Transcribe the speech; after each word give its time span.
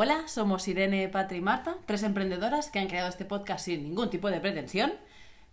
Hola, 0.00 0.28
somos 0.28 0.68
Irene, 0.68 1.08
Patri 1.08 1.38
y 1.38 1.40
Marta, 1.40 1.74
tres 1.84 2.04
emprendedoras 2.04 2.70
que 2.70 2.78
han 2.78 2.86
creado 2.86 3.08
este 3.08 3.24
podcast 3.24 3.64
sin 3.64 3.82
ningún 3.82 4.10
tipo 4.10 4.30
de 4.30 4.38
pretensión. 4.38 4.92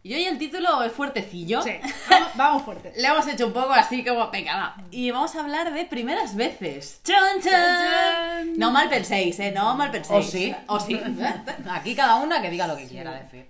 Y 0.04 0.14
hoy 0.14 0.25
el 0.25 0.38
título 0.38 0.83
es 0.83 0.92
fuertecillo. 0.92 1.63
Sí, 1.63 1.71
vamos, 2.12 2.29
vamos 2.36 2.62
fuerte. 2.62 2.94
Le 2.96 3.08
hemos 3.08 3.26
hecho 3.26 3.47
un 3.47 3.54
poco 3.54 3.71
así 3.71 4.05
como, 4.05 4.29
venga, 4.29 4.55
va. 4.55 4.76
Y 4.92 5.10
vamos 5.10 5.36
a 5.36 5.39
hablar 5.39 5.73
de 5.73 5.86
primeras 5.86 6.36
veces. 6.36 7.02
¡Chan, 7.04 7.42
chan! 7.42 8.54
No 8.55 8.70
mal 8.70 8.88
penséis, 8.88 9.39
¿eh? 9.39 9.52
No 9.52 9.76
mal 9.76 9.89
penséis. 9.89 10.28
O 10.28 10.29
sí. 10.29 10.55
O 10.67 10.79
sí. 10.79 11.01
Aquí 11.71 11.96
cada 11.96 12.17
una 12.17 12.39
que 12.39 12.51
diga 12.51 12.67
lo 12.67 12.77
que 12.77 12.85
quiera 12.85 13.13
decir. 13.13 13.47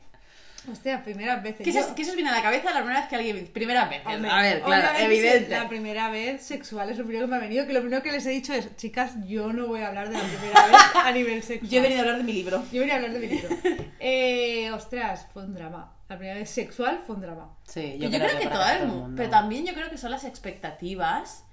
Hostia, 0.71 1.03
primeras 1.03 1.43
veces. 1.43 1.63
¿Qué, 1.63 1.71
Yo- 1.71 1.83
se, 1.83 1.93
¿Qué 1.95 2.03
se 2.03 2.09
os 2.11 2.15
viene 2.15 2.29
a 2.31 2.33
la 2.33 2.41
cabeza 2.41 2.71
la 2.71 2.79
primera 2.79 2.99
vez 3.01 3.09
que 3.09 3.15
alguien... 3.15 3.47
Primera 3.53 3.85
vez. 3.85 4.01
Hombre, 4.05 4.31
a 4.31 4.41
ver, 4.41 4.61
claro, 4.61 4.97
evidente. 4.99 5.49
La 5.49 5.67
primera 5.69 6.09
vez 6.09 6.41
sexual 6.43 6.89
es 6.89 6.97
lo 6.97 7.03
primero 7.05 7.25
que 7.25 7.31
me 7.31 7.37
ha 7.37 7.39
venido. 7.39 7.65
Que 7.67 7.73
lo 7.73 7.81
primero 7.81 8.01
que 8.01 8.11
les 8.11 8.25
he 8.25 8.29
dicho 8.31 8.53
es, 8.53 8.75
chicas, 8.77 9.13
yo 9.27 9.53
no 9.53 9.67
voy 9.67 9.81
a 9.81 9.87
hablar 9.89 10.09
de 10.09 10.17
la 10.17 10.23
primera 10.23 10.65
vez 10.67 10.75
a 10.95 11.11
nivel 11.11 11.43
sexual. 11.43 11.69
Yo 11.71 11.79
he 11.79 11.81
venido 11.81 11.99
a 11.99 12.03
hablar 12.03 12.17
de 12.17 12.23
mi 12.23 12.33
libro. 12.33 12.63
Yo 12.71 12.79
venía 12.79 12.93
a 12.93 12.97
hablar 12.97 13.11
de 13.13 13.19
mi 13.19 13.27
libro. 13.27 13.49
Eh, 14.07 14.69
ostras, 14.71 15.27
fue 15.33 15.43
un 15.43 15.55
drama. 15.55 15.91
La 16.09 16.17
primera 16.17 16.37
vez 16.37 16.49
sexual 16.49 17.01
fue 17.05 17.15
un 17.15 17.21
drama. 17.21 17.57
Sí, 17.67 17.97
Yo, 17.99 18.09
creo, 18.09 18.37
que, 18.37 18.45
todo 18.45 18.59
casi 18.59 18.81
el 18.83 18.87
mundo. 18.87 19.13
Pero 19.17 19.29
también 19.31 19.65
yo 19.65 19.73
creo 19.73 19.89
que 19.89 19.97
son 19.97 20.11
las 20.11 20.23
expectativas 20.25 21.43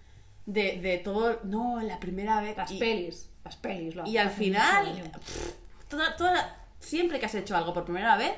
de, 0.47 0.79
de 0.81 0.98
todo. 0.98 1.41
No, 1.45 1.81
la 1.81 1.98
primera 1.98 2.41
vez. 2.42 2.56
Las 2.56 2.70
y, 2.70 2.79
pelis. 2.79 3.31
Las 3.45 3.56
pelis. 3.56 3.95
lo 3.95 4.06
Y 4.06 4.19
al 4.19 4.31
final, 4.31 5.11
pff, 5.25 5.53
toda, 5.89 6.15
toda- 6.17 6.56
siempre 6.79 7.19
que 7.20 7.27
has 7.27 7.34
hecho 7.34 7.56
algo 7.56 7.73
por 7.73 7.84
primera 7.84 8.17
vez, 8.17 8.33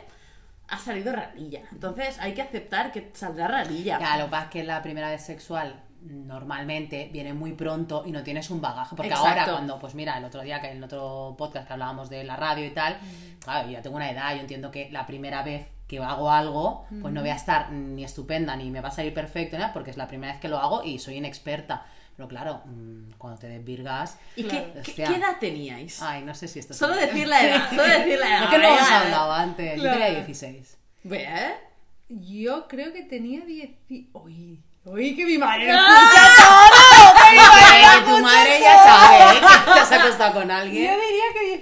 ha 0.68 0.78
salido 0.78 1.12
ranilla. 1.12 1.60
Entonces 1.72 2.18
hay 2.18 2.34
que 2.34 2.42
aceptar 2.42 2.92
que 2.92 3.10
saldrá 3.14 3.48
ranilla. 3.48 3.98
Ya, 3.98 4.16
lo 4.18 4.24
que 4.26 4.30
pasa 4.30 4.44
es 4.44 4.50
que 4.50 4.64
la 4.64 4.82
primera 4.82 5.10
vez 5.10 5.22
sexual 5.22 5.82
normalmente 6.04 7.08
viene 7.12 7.32
muy 7.32 7.52
pronto 7.52 8.02
y 8.04 8.12
no 8.12 8.22
tienes 8.22 8.50
un 8.50 8.60
bagaje. 8.60 8.94
Porque 8.94 9.10
Exacto. 9.10 9.28
ahora, 9.28 9.52
cuando, 9.52 9.78
pues 9.78 9.94
mira, 9.94 10.18
el 10.18 10.24
otro 10.24 10.42
día 10.42 10.60
que 10.60 10.70
en 10.70 10.82
otro 10.84 11.34
podcast 11.38 11.66
que 11.66 11.72
hablábamos 11.72 12.10
de 12.10 12.24
la 12.24 12.36
radio 12.36 12.66
y 12.66 12.70
tal, 12.70 12.98
claro, 13.42 13.66
yo 13.66 13.72
ya 13.72 13.82
tengo 13.82 13.96
una 13.96 14.10
edad, 14.10 14.34
yo 14.34 14.40
entiendo 14.40 14.70
que 14.70 14.90
la 14.90 15.06
primera 15.06 15.42
vez 15.42 15.68
que 15.86 15.98
hago 15.98 16.30
algo, 16.30 16.86
pues 17.00 17.12
no 17.12 17.20
voy 17.20 17.30
a 17.30 17.34
estar 17.34 17.70
ni 17.70 18.04
estupenda 18.04 18.56
ni 18.56 18.70
me 18.70 18.80
va 18.80 18.88
a 18.88 18.92
salir 18.92 19.12
perfecto, 19.12 19.58
¿no? 19.58 19.70
porque 19.72 19.90
es 19.90 19.96
la 19.96 20.08
primera 20.08 20.32
vez 20.32 20.40
que 20.40 20.48
lo 20.48 20.58
hago 20.58 20.82
y 20.82 20.98
soy 20.98 21.16
inexperta. 21.16 21.84
Pero 22.16 22.28
claro, 22.28 22.62
mm, 22.64 23.12
cuando 23.18 23.38
te 23.40 23.48
desvirgas. 23.48 24.18
¿Y 24.36 24.44
Claro. 24.44 24.66
qué, 24.84 24.92
qué- 24.94 25.02
edad 25.04 25.36
teníais? 25.40 26.00
Ay, 26.00 26.22
no 26.22 26.34
sé 26.34 26.46
si 26.48 26.60
esto 26.60 26.72
es- 26.72 26.78
Solo 26.78 26.94
decir 26.94 27.26
la 27.26 27.42
edad, 27.44 27.68
solo 27.70 27.82
decir 27.82 28.18
la 28.18 28.28
edad. 28.30 28.44
Es 28.44 28.50
que 28.50 28.58
no 28.58 28.64
hemos 28.68 28.90
hablado 28.90 29.32
antes. 29.32 29.76
Yo 29.76 29.82
Claro. 29.82 29.98
tenía 29.98 30.14
16. 30.14 30.76
¿Eh? 31.10 31.54
Yo 32.08 32.68
creo 32.68 32.92
que 32.92 33.02
tenía 33.02 33.40
10. 33.40 33.70
y- 33.88 34.08
Uy, 34.12 34.60
uy, 34.84 35.16
que 35.16 35.24
mi 35.26 35.38
madre 35.38 35.72
lo 35.72 35.78
¡Ah! 35.80 36.68
escucha 37.32 37.98
Eh, 37.98 38.04
tu 38.06 38.22
madre 38.22 38.60
ya 38.60 38.78
sabe 38.84 39.16
¿eh? 39.38 39.40
que 39.40 39.72
te 39.72 39.80
has 39.80 39.92
acostado 39.92 40.34
con 40.34 40.48
Yo 40.48 40.54
alguien. 40.54 40.74
diría 40.82 40.96
que 40.96 41.13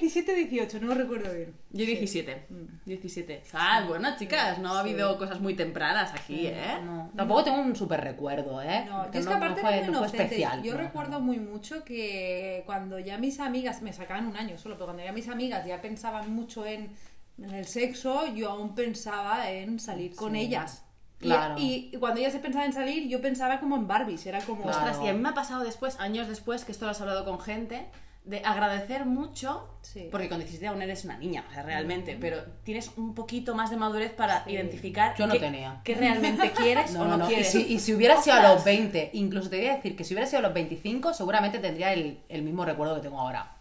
17 0.03 0.35
18, 0.35 0.81
no 0.81 0.95
recuerdo 0.95 1.33
bien. 1.33 1.55
Yo 1.71 1.87
17. 1.87 2.47
17. 2.85 3.43
Ah, 3.55 3.85
bueno, 3.89 4.09
chicas, 4.19 4.59
no 4.59 4.75
ha 4.75 4.81
habido 4.81 5.17
cosas 5.17 5.41
muy 5.41 5.55
tempranas 5.55 6.13
aquí, 6.13 6.47
¿eh? 6.49 6.79
No, 6.85 7.11
tampoco 7.17 7.45
tengo 7.45 7.61
un 7.61 7.75
súper 7.77 8.01
recuerdo, 8.03 8.61
¿eh? 8.61 8.85
No, 8.89 9.11
yo 9.11 9.21
es 9.21 9.27
que 9.27 9.33
aparte 9.33 9.61
fue, 9.61 9.83
muy 9.83 9.91
no 9.93 9.99
fue 9.99 10.07
especial. 10.09 10.63
Yo 10.63 10.73
No, 10.75 10.79
recuerdo 10.81 11.21
muy 11.21 11.39
mucho 11.39 11.85
que 11.85 12.63
cuando 12.67 12.99
ya 12.99 13.17
mis 13.19 13.41
amigas, 13.41 13.81
me 13.83 13.93
sacaban 13.93 14.27
un 14.27 14.37
año 14.37 14.59
solo, 14.59 14.75
pero 14.75 14.87
cuando 14.87 15.05
ya 15.05 15.13
mis 15.13 15.29
amigas 15.29 15.65
ya 15.67 15.81
pensaban 15.81 16.35
mucho 16.35 16.67
en, 16.67 16.91
en 17.39 17.51
el 17.51 17.65
sexo, 17.67 18.27
yo 18.35 18.51
aún 18.51 18.75
pensaba 18.75 19.51
en 19.51 19.79
salir 19.81 20.15
con 20.15 20.33
Sí, 20.33 20.41
ellas. 20.41 20.85
Y- 21.21 21.23
claro. 21.25 21.55
Y, 21.57 21.91
y 21.93 21.97
cuando 21.99 22.19
ellas 22.19 22.33
se 22.33 22.41
pensaban 22.41 22.67
en 22.67 22.73
salir, 22.73 23.09
yo 23.09 23.21
pensaba 23.21 23.61
como 23.61 23.77
en 23.77 23.87
Barbies, 23.87 24.27
era 24.27 24.41
como... 24.41 24.63
Claro. 24.65 24.79
Ostras, 24.79 24.99
y 25.05 25.09
a 25.09 25.13
mí 25.13 25.21
me 25.21 25.29
ha 25.29 25.35
pasado 25.35 25.63
después, 25.63 25.99
años 26.01 26.27
después, 26.27 26.65
que 26.65 26.73
esto 26.73 26.85
lo 26.87 26.91
has 26.91 27.01
hablado 27.01 27.25
con 27.25 27.39
gente, 27.39 27.87
de 28.25 28.39
agradecer 28.45 29.05
mucho, 29.05 29.69
Sí. 29.83 30.09
porque 30.13 30.29
con 30.29 30.39
17 30.39 30.69
aún 30.69 30.81
eres 30.81 31.05
una 31.05 31.19
niña, 31.19 31.45
o 31.51 31.53
sea, 31.53 31.65
realmente, 31.65 32.17
pero 32.21 32.37
tienes 32.63 32.93
un 32.97 33.15
poquito 33.15 33.55
más 33.57 33.71
de 33.71 33.77
madurez 33.77 34.13
para 34.13 34.45
identificar 34.47 35.17
Yo 35.17 35.27
no 35.27 35.33
qué, 35.33 35.41
tenía. 35.41 35.81
qué 35.83 35.95
realmente 35.97 36.51
quieres 36.57 36.93
No, 36.93 37.01
o 37.03 37.05
no, 37.05 37.11
no, 37.11 37.17
no. 37.19 37.25
Y 37.25 37.29
quieres. 37.35 37.51
si, 37.51 37.63
y 37.73 37.81
si 37.81 37.93
hubiera 37.93 38.17
sido 38.23 38.37
a 38.37 38.43
los 38.43 38.47
Ostras. 38.59 38.65
20, 38.65 39.11
incluso 39.15 39.51
te 39.51 39.57
voy 39.59 39.67
a 39.67 39.75
decir 39.77 39.97
que 39.97 40.05
si 40.05 40.15
hubiera 40.15 40.29
sido 40.29 40.39
a 40.39 40.43
los 40.43 40.55
25, 40.55 41.15
seguramente 41.15 41.59
tendría 41.59 41.93
el, 41.93 42.21
el 42.29 42.43
mismo 42.43 42.65
recuerdo 42.65 42.95
que 42.95 43.01
tengo 43.01 43.19
ahora. 43.19 43.57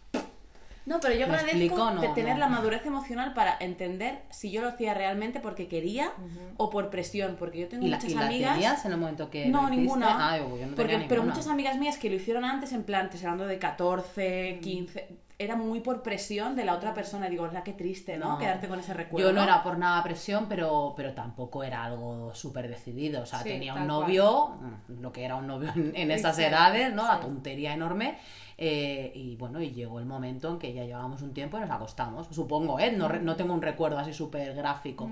No, 0.86 1.00
pero 1.00 1.14
yo 1.14 1.28
¿Me 1.28 1.36
agradezco? 1.36 1.92
No, 1.92 2.02
de 2.02 2.08
tener 2.10 2.34
no. 2.34 2.40
la 2.40 2.48
madurez 2.48 2.86
emocional 2.86 3.34
para 3.34 3.56
entender 3.60 4.20
si 4.32 4.50
yo 4.52 4.62
lo 4.62 4.70
hacía 4.70 4.94
realmente 4.94 5.40
porque 5.40 5.68
quería 5.68 6.12
o 6.58 6.70
por 6.70 6.90
presión, 6.90 7.36
porque 7.38 7.60
yo 7.60 7.68
tengo 7.68 7.86
¿Y 7.86 7.90
la, 7.90 7.98
muchas 7.98 8.12
y 8.12 8.16
la 8.16 8.26
amigas... 8.26 8.54
tenías 8.54 8.86
en 8.86 8.92
el 8.94 8.98
momento 8.98 9.30
que 9.30 9.46
No, 9.48 9.70
ninguna. 9.70 10.32
Ah, 10.32 10.38
digo, 10.38 10.58
yo 10.58 10.66
no 10.68 10.76
Porque- 10.76 10.94
tenía 10.94 11.08
pero 11.08 11.24
muchas 11.24 11.48
amigas 11.48 11.78
mías 11.78 11.98
que 11.98 12.10
lo 12.10 12.16
hicieron 12.16 12.46
antes, 12.46 12.72
en 12.74 12.84
plan, 12.84 13.10
te 13.10 13.18
hablando 13.18 13.46
de 13.46 13.60
14, 13.60 14.60
15, 14.62 15.08
era 15.44 15.56
muy 15.56 15.80
por 15.82 16.02
presión 16.04 16.56
de 16.56 16.64
la 16.66 16.76
otra 16.76 16.94
persona. 16.94 17.30
Digo, 17.30 17.48
la 17.48 17.64
qué 17.64 17.74
triste, 17.74 18.18
¿no? 18.18 18.34
No. 18.34 18.38
Quedarte 18.38 18.68
con 18.68 18.80
ese 18.80 18.94
recuerdo. 18.94 19.28
Yo 19.30 19.34
no 19.34 19.44
era 19.44 19.62
por 19.64 19.78
nada 19.78 20.02
presión, 20.04 20.46
pero, 20.48 20.94
pero 20.96 21.14
tampoco 21.14 21.64
era 21.64 21.84
algo 21.84 22.34
súper 22.34 22.68
decidido. 22.70 23.24
O 23.24 23.26
sea, 23.26 23.40
Sí, 23.40 23.50
tenía 23.50 23.74
un 23.74 23.88
novio, 23.88 24.58
lo 24.88 25.12
que 25.12 25.24
era 25.26 25.36
un 25.36 25.48
novio 25.48 25.72
en, 25.76 25.94
en 25.96 26.12
esas 26.12 26.38
edades, 26.40 26.94
¿no? 26.94 27.04
La 27.08 27.20
tontería 27.20 27.74
enorme. 27.74 28.18
eh, 28.58 29.12
y 29.16 29.36
bueno, 29.38 29.60
y 29.62 29.72
llegó 29.72 30.00
el 30.00 30.06
momento 30.06 30.50
en 30.50 30.60
que 30.60 30.72
ya 30.74 30.84
llevábamos 30.86 31.22
un 31.24 31.34
tiempo 31.34 31.58
y 31.58 31.62
nos 31.62 31.72
acostamos. 31.72 32.28
Supongo, 32.32 32.80
¿eh? 32.80 32.92
No, 32.92 33.10
no 33.10 33.36
tengo 33.36 33.54
un 33.54 33.62
recuerdo 33.62 33.98
así 33.98 34.14
súper 34.14 34.54
gráfico. 34.54 35.10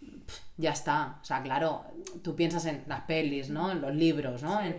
Pff, 0.00 0.38
Ya 0.56 0.70
está. 0.70 1.18
O 1.20 1.24
sea, 1.24 1.42
claro, 1.42 1.84
tú 2.22 2.34
piensas 2.36 2.64
en 2.66 2.84
las 2.86 3.00
pelis, 3.02 3.50
¿no? 3.50 3.70
En 3.72 3.80
los 3.80 3.94
libros, 3.94 4.42
¿no? 4.42 4.60
En 4.60 4.76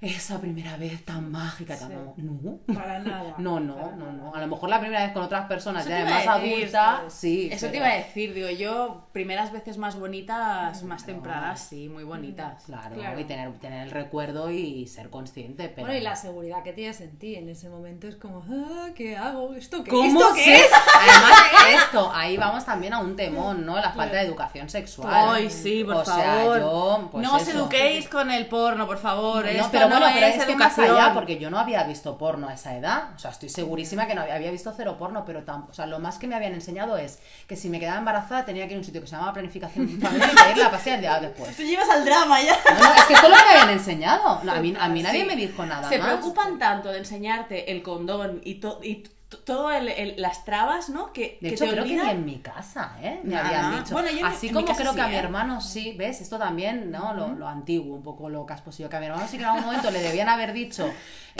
esa 0.00 0.40
primera 0.40 0.76
vez 0.78 1.04
tan 1.04 1.30
mágica, 1.30 1.78
tan... 1.78 1.90
Sí. 1.90 2.22
No. 2.22 2.58
Para 2.74 2.98
nada. 3.00 3.34
No, 3.38 3.60
no, 3.60 3.74
para 3.76 3.96
no, 3.96 4.12
no. 4.12 4.34
A 4.34 4.40
lo 4.40 4.46
mejor 4.46 4.70
la 4.70 4.80
primera 4.80 5.02
vez 5.04 5.12
con 5.12 5.22
otras 5.22 5.46
personas, 5.46 5.82
Eso 5.86 5.90
ya 5.90 6.04
te 6.04 6.10
más 6.10 6.26
adulta, 6.26 7.02
sí. 7.08 7.48
Eso 7.52 7.66
te 7.66 7.72
pero- 7.72 7.84
iba 7.84 7.94
a 7.94 7.96
decir, 7.98 8.32
digo, 8.34 8.48
yo, 8.50 9.08
primeras 9.12 9.52
veces 9.52 9.76
más 9.78 9.98
bonitas, 9.98 10.82
más 10.84 11.04
tempranas, 11.04 11.60
sí, 11.60 11.88
muy 11.88 12.04
bonitas. 12.04 12.64
Claro, 12.64 12.94
Claro. 12.96 13.20
y 13.20 13.24
tener, 13.24 13.52
tener 13.58 13.82
el 13.84 13.90
recuerdo 13.90 14.50
y 14.50 14.86
ser 14.86 15.10
consciente, 15.10 15.68
pero... 15.68 15.86
Bueno, 15.88 16.00
y 16.00 16.02
la 16.02 16.16
seguridad 16.16 16.62
que 16.62 16.72
tienes 16.72 17.00
en 17.02 17.18
ti 17.18 17.34
en 17.34 17.48
ese 17.48 17.68
momento 17.68 18.08
es 18.08 18.16
como, 18.16 18.42
ah, 18.50 18.88
¿qué 18.94 19.16
hago? 19.16 19.54
¿Esto 19.54 19.84
qué, 19.84 19.90
¿Cómo 19.90 20.20
¿Esto 20.20 20.34
qué 20.34 20.56
es? 20.56 20.70
Además, 20.98 21.40
esto, 21.84 22.10
ahí 22.14 22.36
vamos 22.38 22.64
también 22.64 22.94
a 22.94 23.00
un 23.00 23.16
temón, 23.16 23.66
¿no? 23.66 23.76
La 23.76 23.92
falta 23.92 24.16
de 24.16 24.22
educación 24.22 24.68
sexual. 24.70 25.12
Ay, 25.12 25.50
sí, 25.50 25.84
por 25.84 25.96
o 25.96 26.04
favor. 26.04 26.22
Sea, 26.22 26.58
yo, 26.58 27.08
pues 27.12 27.22
no 27.26 27.36
os 27.36 27.48
eduquéis 27.48 28.08
con 28.08 28.30
el 28.30 28.46
porno, 28.46 28.86
por 28.86 28.98
favor. 28.98 29.44
No, 29.44 29.68
pero 29.70 29.89
bueno, 29.98 30.06
no 30.08 30.14
pero 30.14 30.26
es, 30.26 30.36
es, 30.36 30.44
que 30.44 30.56
más 30.56 30.72
educación. 30.78 30.96
allá, 30.96 31.14
porque 31.14 31.38
yo 31.38 31.50
no 31.50 31.58
había 31.58 31.82
visto 31.84 32.16
porno 32.18 32.48
a 32.48 32.54
esa 32.54 32.76
edad. 32.76 33.10
O 33.16 33.18
sea, 33.18 33.30
estoy 33.30 33.48
segurísima 33.48 34.06
que 34.06 34.14
no 34.14 34.22
había, 34.22 34.34
había 34.36 34.50
visto 34.50 34.72
cero 34.76 34.96
porno, 34.98 35.24
pero 35.24 35.44
tam- 35.44 35.66
o 35.70 35.74
sea, 35.74 35.86
lo 35.86 35.98
más 35.98 36.18
que 36.18 36.26
me 36.26 36.34
habían 36.34 36.52
enseñado 36.54 36.96
es 36.96 37.18
que 37.46 37.56
si 37.56 37.68
me 37.68 37.78
quedaba 37.80 37.98
embarazada 37.98 38.44
tenía 38.44 38.66
que 38.66 38.72
ir 38.72 38.76
a 38.76 38.80
un 38.80 38.84
sitio 38.84 39.00
que 39.00 39.06
se 39.06 39.12
llamaba 39.14 39.32
planificación 39.32 39.88
familiar 40.00 40.30
y 40.32 40.36
pedirla 40.36 40.66
a 40.66 40.70
pasear 40.70 40.96
el 40.96 41.00
día 41.02 41.20
después. 41.20 41.56
Tú 41.56 41.62
llevas 41.62 41.88
al 41.90 42.04
drama 42.04 42.40
ya. 42.42 42.56
No, 42.78 42.78
no, 42.84 42.94
es 42.94 43.04
que 43.04 43.14
esto 43.14 43.26
es 43.26 43.32
lo 43.32 43.36
que 43.38 43.44
me 43.44 43.50
habían 43.50 43.70
enseñado. 43.70 44.40
No, 44.44 44.52
a 44.52 44.56
mí, 44.60 44.74
a 44.78 44.88
mí 44.88 45.02
nadie 45.02 45.20
Sí. 45.22 45.26
me 45.26 45.36
dijo 45.36 45.64
nada 45.66 45.88
Se 45.88 45.98
más. 45.98 46.06
preocupan 46.08 46.58
tanto 46.58 46.90
de 46.90 46.98
enseñarte 46.98 47.70
el 47.72 47.82
condón 47.82 48.40
y, 48.44 48.54
to- 48.56 48.80
y 48.82 49.04
t- 49.30 49.38
todo 49.38 49.70
el- 49.70 49.88
el- 49.88 50.20
las 50.20 50.44
trabas, 50.44 50.90
¿no? 50.90 51.12
Que, 51.12 51.38
De 51.40 51.48
que 51.48 51.54
hecho, 51.54 51.64
te 51.64 51.70
creo 51.70 51.84
que 51.84 51.94
ni 51.96 52.10
en 52.10 52.24
mi 52.26 52.38
casa, 52.40 52.96
¿eh? 53.00 53.20
Me 53.24 53.34
Nada. 53.36 53.46
habían 53.68 53.82
dicho. 53.82 53.94
Bueno, 53.94 54.10
yo 54.10 54.18
en- 54.18 54.24
Así 54.26 54.48
en 54.48 54.54
mi 54.56 54.62
como 54.64 54.76
creo 54.76 54.90
sí, 54.90 54.96
que 54.96 55.02
a 55.02 55.08
mi 55.08 55.14
¿eh? 55.14 55.18
hermano 55.18 55.60
sí, 55.60 55.94
¿ves? 55.96 56.20
Esto 56.20 56.38
también, 56.38 56.90
¿no? 56.90 57.14
Lo, 57.14 57.28
lo 57.28 57.48
antiguo, 57.48 57.96
un 57.96 58.02
poco 58.02 58.28
lo 58.28 58.44
casposillo 58.44 58.90
que 58.90 58.96
a 58.96 59.00
mi 59.00 59.06
hermano 59.06 59.26
sí 59.26 59.36
que 59.38 59.44
en 59.44 59.48
algún 59.48 59.64
momento 59.64 59.90
le 59.90 60.00
debían 60.02 60.28
haber 60.28 60.52
dicho, 60.52 60.92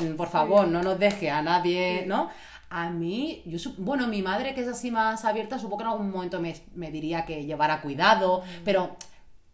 mm, 0.02 0.14
por 0.16 0.28
favor, 0.28 0.66
no 0.68 0.82
nos 0.82 0.98
deje 0.98 1.30
a 1.30 1.42
nadie, 1.42 2.04
¿no? 2.06 2.30
A 2.72 2.88
mí, 2.88 3.42
yo 3.46 3.58
bueno, 3.78 4.06
mi 4.06 4.22
madre 4.22 4.54
que 4.54 4.60
es 4.60 4.68
así 4.68 4.92
más 4.92 5.24
abierta, 5.24 5.58
supongo 5.58 5.78
que 5.78 5.84
en 5.84 5.90
algún 5.90 6.10
momento 6.12 6.40
me, 6.40 6.54
me 6.76 6.92
diría 6.92 7.24
que 7.26 7.44
llevara 7.44 7.80
cuidado, 7.82 8.44
pero 8.64 8.96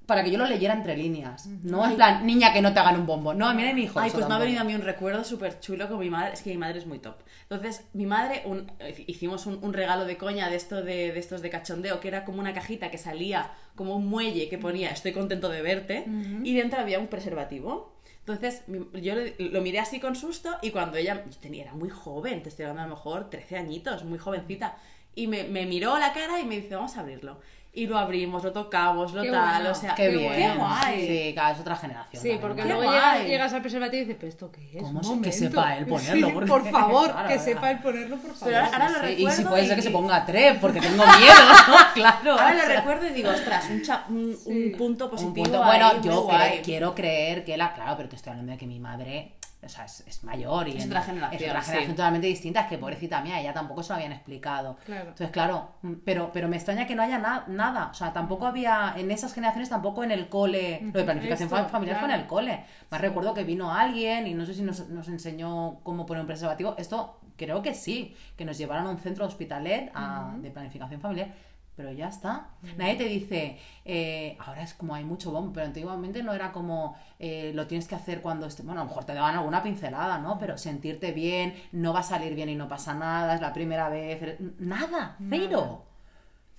para 0.06 0.22
que 0.24 0.30
yo 0.30 0.38
lo 0.38 0.46
leyera 0.46 0.72
entre 0.72 0.96
líneas, 0.96 1.46
no 1.64 1.84
en 1.84 1.96
plan, 1.96 2.24
niña 2.26 2.52
que 2.52 2.62
no 2.62 2.72
te 2.72 2.78
hagan 2.80 2.96
un 3.00 3.06
bombo, 3.06 3.34
no, 3.34 3.48
a 3.48 3.54
mí 3.54 3.62
era 3.62 3.74
mi 3.74 3.82
hijo. 3.82 3.98
Ay, 3.98 4.10
pues 4.12 4.28
me 4.28 4.34
ha 4.34 4.38
venido 4.46 4.60
a 4.60 4.64
mí 4.64 4.74
un 4.74 4.82
recuerdo 4.82 5.24
súper 5.24 5.58
chulo 5.60 5.88
con 5.88 5.98
mi 5.98 6.10
madre. 6.10 6.34
Es 6.34 6.42
que 6.42 6.50
mi 6.50 6.56
madre 6.58 6.78
es 6.78 6.86
muy 6.86 6.98
top. 7.00 7.16
Entonces, 7.48 7.84
mi 7.92 8.06
madre, 8.06 8.42
un- 8.46 8.70
hicimos 9.06 9.46
un, 9.46 9.58
un 9.62 9.72
regalo 9.72 10.04
de 10.04 10.16
coña 10.16 10.48
de, 10.48 10.56
esto 10.56 10.76
de, 10.82 11.12
de 11.12 11.18
estos 11.18 11.42
de 11.42 11.50
cachondeo, 11.50 11.98
que 12.00 12.08
era 12.08 12.24
como 12.24 12.38
una 12.40 12.54
cajita 12.54 12.90
que 12.90 12.98
salía 12.98 13.50
como 13.74 13.96
un 13.96 14.06
muelle 14.06 14.48
que 14.48 14.58
ponía 14.58 14.90
estoy 14.90 15.12
contento 15.12 15.48
de 15.48 15.60
verte, 15.62 16.04
y 16.44 16.54
dentro 16.54 16.80
había 16.80 16.98
un 16.98 17.08
preservativo. 17.08 17.94
Entonces, 18.20 18.62
yo 18.94 19.14
lo 19.38 19.60
miré 19.60 19.78
así 19.78 20.00
con 20.00 20.16
susto 20.16 20.56
y 20.62 20.70
cuando 20.70 20.96
ella 20.96 21.24
yo 21.30 21.38
tenía, 21.38 21.62
era 21.62 21.74
muy 21.74 21.90
joven, 21.90 22.42
te 22.42 22.48
estoy 22.48 22.64
hablando 22.64 22.82
a 22.82 22.86
lo 22.88 22.94
mejor 22.96 23.30
13 23.30 23.56
añitos, 23.56 24.04
muy 24.04 24.18
jovencita, 24.18 24.76
y 25.14 25.28
me, 25.28 25.44
me 25.44 25.64
miró 25.66 25.96
la 25.98 26.12
cara 26.12 26.40
y 26.40 26.44
me 26.44 26.56
dice, 26.60 26.74
vamos 26.74 26.96
a 26.96 27.00
abrirlo. 27.00 27.38
Y 27.76 27.86
lo 27.86 27.98
abrimos, 27.98 28.42
lo 28.42 28.52
tocamos, 28.52 29.12
lo 29.12 29.20
Qué 29.22 29.30
tal, 29.30 29.56
bueno. 29.56 29.70
o 29.70 29.74
sea, 29.74 29.94
Qué 29.94 30.04
Qué 30.10 30.16
bien. 30.16 30.56
guay. 30.56 31.06
Sí, 31.06 31.32
claro, 31.34 31.54
es 31.54 31.60
otra 31.60 31.76
generación. 31.76 32.22
Sí, 32.22 32.28
también, 32.30 32.40
porque 32.40 32.64
luego 32.64 32.82
llegas, 32.90 33.24
llegas 33.26 33.52
al 33.52 33.60
preservativo 33.60 33.96
y 34.00 34.04
dices, 34.06 34.16
¿pero 34.18 34.28
esto 34.30 34.50
qué 34.50 34.78
es? 34.78 34.82
¿Cómo 34.82 35.00
que 35.02 35.06
momento". 35.08 35.30
sepa 35.36 35.76
él 35.76 35.86
ponerlo? 35.86 36.26
Sí, 36.28 36.34
por 36.46 36.70
favor, 36.70 37.10
Claro, 37.12 37.28
que 37.28 37.38
sepa 37.38 37.70
él 37.70 37.78
ponerlo, 37.80 38.16
por 38.16 38.30
favor. 38.34 38.44
Pero 38.44 38.56
ahora, 38.64 38.72
ahora 38.72 38.88
lo 38.88 38.94
Sí, 38.94 39.00
recuerdo. 39.14 39.28
y 39.28 39.36
si 39.36 39.44
puede 39.44 39.66
ser 39.66 39.74
que 39.74 39.80
y- 39.80 39.84
se 39.84 39.90
ponga 39.90 40.24
tres, 40.24 40.58
porque 40.58 40.80
tengo 40.80 41.04
miedo, 41.18 41.34
¿no? 41.68 41.76
Claro. 41.94 42.32
Ahora 42.32 42.54
lo 42.54 42.60
sea. 42.60 42.76
recuerdo 42.80 43.06
y 43.08 43.10
digo, 43.12 43.28
ostras, 43.30 43.64
un, 43.70 43.82
cha- 43.82 44.04
un, 44.08 44.36
Sí. 44.42 44.50
un 44.72 44.78
punto 44.78 45.04
Un 45.04 45.10
positivo. 45.10 45.34
punto- 45.44 45.62
ahí, 45.62 45.78
bueno, 45.78 46.02
yo 46.02 46.22
guay. 46.22 46.60
quiero 46.64 46.94
creer 46.94 47.44
que 47.44 47.58
la. 47.58 47.74
Claro, 47.74 47.94
pero 47.98 48.08
te 48.08 48.16
estoy 48.16 48.30
hablando 48.30 48.52
de 48.52 48.58
que 48.58 48.66
mi 48.66 48.80
madre 48.80 49.32
o 49.66 49.68
sea, 49.68 49.84
es, 49.84 50.04
es 50.06 50.24
mayor 50.24 50.68
y 50.68 50.76
Es 50.78 50.86
otra 50.86 51.02
generación, 51.02 51.42
es 51.42 51.48
otra 51.48 51.60
sí. 51.62 51.66
generación 51.66 51.96
totalmente 51.96 52.26
distinta, 52.26 52.60
es 52.62 52.66
que 52.68 52.78
pobrecita 52.78 53.20
mía, 53.20 53.40
ella 53.40 53.52
tampoco 53.52 53.82
se 53.82 53.90
lo 53.90 53.96
habían 53.96 54.12
explicado. 54.12 54.76
Claro. 54.84 55.02
Entonces, 55.10 55.30
claro, 55.30 55.70
mm, 55.82 55.92
pero, 56.04 56.30
pero 56.32 56.48
me 56.48 56.56
extraña 56.56 56.86
que 56.86 56.94
no 56.94 57.02
haya 57.02 57.18
na- 57.18 57.44
nada, 57.48 57.88
o 57.90 57.94
sea, 57.94 58.12
tampoco 58.12 58.46
había, 58.46 58.94
en 58.96 59.10
esas 59.10 59.34
generaciones 59.34 59.68
tampoco 59.68 60.02
en 60.04 60.10
el 60.10 60.28
cole, 60.28 60.80
lo 60.92 60.98
de 60.98 61.04
planificación 61.04 61.46
Esto, 61.48 61.56
fa- 61.56 61.68
familiar 61.68 61.96
fue 61.98 62.04
en 62.06 62.10
claro. 62.10 62.22
el 62.22 62.28
cole. 62.28 62.64
Más 62.90 63.00
recuerdo 63.00 63.34
que 63.34 63.44
vino 63.44 63.72
alguien 63.74 64.26
y 64.26 64.34
no 64.34 64.46
sé 64.46 64.54
si 64.54 64.62
nos, 64.62 64.88
nos 64.88 65.08
enseñó 65.08 65.80
cómo 65.82 66.06
poner 66.06 66.22
un 66.22 66.26
preservativo, 66.26 66.74
esto 66.78 67.20
creo 67.36 67.60
que 67.60 67.74
sí, 67.74 68.16
que 68.36 68.44
nos 68.46 68.56
llevaron 68.56 68.86
a 68.86 68.90
un 68.90 68.98
centro 68.98 69.26
hospitalet 69.26 69.90
a- 69.94 70.34
de 70.38 70.50
planificación 70.50 71.00
familiar. 71.00 71.28
Pero 71.76 71.92
ya 71.92 72.08
está. 72.08 72.48
Nadie 72.78 72.94
te 72.94 73.04
dice, 73.04 73.58
eh, 73.84 74.36
ahora 74.40 74.62
es 74.62 74.72
como 74.72 74.94
hay 74.94 75.04
mucho 75.04 75.30
bombo, 75.30 75.52
pero 75.52 75.66
antiguamente 75.66 76.22
no 76.22 76.32
era 76.32 76.50
como 76.50 76.96
eh, 77.18 77.52
lo 77.54 77.66
tienes 77.66 77.86
que 77.86 77.94
hacer 77.94 78.22
cuando 78.22 78.46
esté. 78.46 78.62
Bueno, 78.62 78.80
a 78.80 78.84
lo 78.84 78.88
mejor 78.88 79.04
te 79.04 79.12
daban 79.12 79.36
alguna 79.36 79.62
pincelada, 79.62 80.18
¿no? 80.18 80.38
Pero 80.38 80.56
sentirte 80.56 81.12
bien, 81.12 81.54
no 81.72 81.92
va 81.92 82.00
a 82.00 82.02
salir 82.02 82.34
bien 82.34 82.48
y 82.48 82.54
no 82.54 82.66
pasa 82.66 82.94
nada, 82.94 83.34
es 83.34 83.42
la 83.42 83.52
primera 83.52 83.90
vez. 83.90 84.40
Nada, 84.58 85.16
cero. 85.28 85.84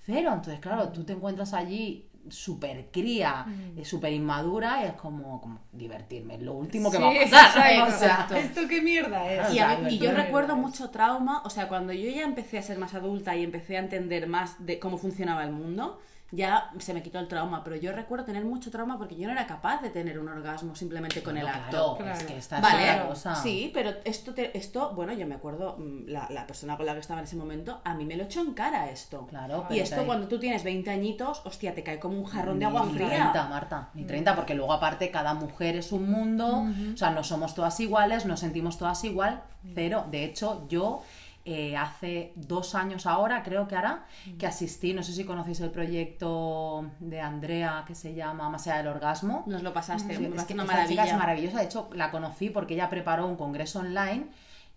Cero. 0.06 0.30
Entonces, 0.34 0.60
claro, 0.60 0.90
tú 0.90 1.02
te 1.02 1.14
encuentras 1.14 1.52
allí 1.52 2.08
súper 2.30 2.86
cría, 2.92 3.44
Mm. 3.46 3.84
súper 3.84 4.12
inmadura 4.12 4.82
y 4.82 4.86
es 4.86 4.92
como, 4.94 5.40
como 5.40 5.60
divertirme, 5.72 6.34
es 6.36 6.42
lo 6.42 6.54
último 6.54 6.90
que 6.90 6.96
Sí, 6.98 7.02
va 7.02 7.10
a 7.10 7.12
pasar. 7.30 7.72
exacto. 7.72 7.84
O 7.84 7.98
sea, 7.98 8.08
Exacto. 8.08 8.34
¿Esto 8.36 8.60
qué 8.68 8.82
mierda 8.82 9.30
es? 9.32 9.54
Y, 9.54 9.58
a 9.58 9.68
sea, 9.70 9.78
mí- 9.78 9.94
y 9.94 9.98
yo 9.98 10.12
recuerdo 10.12 10.56
mucho 10.56 10.90
trauma, 10.90 11.42
o 11.44 11.50
sea, 11.50 11.68
cuando 11.68 11.92
yo 11.92 12.08
ya 12.10 12.22
empecé 12.22 12.58
a 12.58 12.62
ser 12.62 12.78
más 12.78 12.94
adulta 12.94 13.36
y 13.36 13.44
empecé 13.44 13.76
a 13.76 13.80
entender 13.80 14.26
más 14.26 14.64
de 14.64 14.78
cómo 14.78 14.98
funcionaba 14.98 15.42
el 15.44 15.52
mundo, 15.52 16.00
ya 16.30 16.70
se 16.78 16.92
me 16.92 17.02
quitó 17.02 17.18
el 17.18 17.26
trauma, 17.26 17.64
pero 17.64 17.76
yo 17.76 17.90
recuerdo 17.92 18.26
tener 18.26 18.44
mucho 18.44 18.70
trauma 18.70 18.98
porque 18.98 19.16
yo 19.16 19.26
no 19.26 19.32
era 19.32 19.46
capaz 19.46 19.80
de 19.80 19.88
tener 19.88 20.18
un 20.18 20.28
orgasmo 20.28 20.74
simplemente 20.74 21.22
con 21.22 21.38
el 21.38 21.48
acto. 21.48 21.96
claro, 21.96 22.12
es 22.12 22.24
que 22.24 22.36
esta 22.36 22.56
es 22.56 22.62
Vale, 22.62 22.90
otra 22.92 23.06
cosa. 23.08 23.34
sí, 23.34 23.70
pero 23.72 23.92
esto, 24.04 24.34
te- 24.34 24.56
esto, 24.56 24.92
bueno, 24.94 25.14
yo 25.14 25.26
me 25.26 25.36
acuerdo, 25.36 25.76
mm, 25.78 26.08
la, 26.08 26.26
la 26.30 26.46
persona 26.46 26.76
con 26.76 26.84
la 26.84 26.92
que 26.92 27.00
estaba 27.00 27.20
en 27.20 27.24
ese 27.24 27.36
momento, 27.36 27.80
a 27.82 27.94
mí 27.94 28.04
me 28.04 28.14
lo 28.16 28.24
echó 28.24 28.40
en 28.42 28.52
cara 28.52 28.90
esto. 28.90 29.26
Claro, 29.26 29.64
y 29.70 29.72
pero 29.74 29.82
esto 29.84 30.04
cuando 30.04 30.28
tú 30.28 30.38
tienes 30.38 30.64
20 30.64 30.90
añitos, 30.90 31.40
hostia, 31.46 31.74
te 31.74 31.82
cae 31.82 31.98
como 31.98 32.18
un 32.18 32.24
jarrón 32.26 32.58
de 32.58 32.66
agua 32.66 32.84
Ni 32.84 32.92
fría. 32.92 33.08
30, 33.08 33.48
Marta, 33.48 33.88
ni 33.94 34.04
30, 34.04 34.36
porque 34.36 34.54
luego 34.54 34.74
aparte 34.74 35.10
cada 35.10 35.32
mujer 35.32 35.76
es 35.76 35.92
un 35.92 36.10
mundo, 36.10 36.64
o 36.92 36.96
sea, 36.96 37.10
no 37.10 37.24
somos 37.24 37.54
todas 37.54 37.80
iguales, 37.80 38.26
nos 38.26 38.40
sentimos 38.40 38.76
todas 38.76 39.02
igual, 39.04 39.42
cero. 39.74 40.04
De 40.10 40.24
hecho, 40.24 40.66
yo 40.68 41.02
eh, 41.50 41.76
hace 41.76 42.32
dos 42.36 42.74
años 42.74 43.06
ahora, 43.06 43.42
creo 43.42 43.66
que 43.68 43.74
ahora, 43.76 44.04
que 44.38 44.46
asistí, 44.46 44.92
no 44.92 45.02
sé 45.02 45.12
si 45.12 45.24
conocéis 45.24 45.60
el 45.60 45.70
proyecto 45.70 46.90
de 47.00 47.20
Andrea 47.20 47.84
que 47.86 47.94
se 47.94 48.14
llama 48.14 48.48
Más 48.50 48.66
allá 48.66 48.78
del 48.78 48.88
orgasmo. 48.88 49.44
Nos 49.46 49.62
lo 49.62 49.72
pasaste, 49.72 50.14
Sí, 50.16 50.24
es 50.24 50.44
que 50.46 50.54
una 50.54 50.62
esta 50.64 50.74
chica 50.88 51.02
es 51.04 51.18
maravillosa. 51.18 51.58
De 51.58 51.64
hecho, 51.64 51.88
la 51.94 52.10
conocí 52.10 52.50
porque 52.50 52.74
ella 52.74 52.88
preparó 52.90 53.26
un 53.26 53.36
congreso 53.36 53.80
online. 53.80 54.26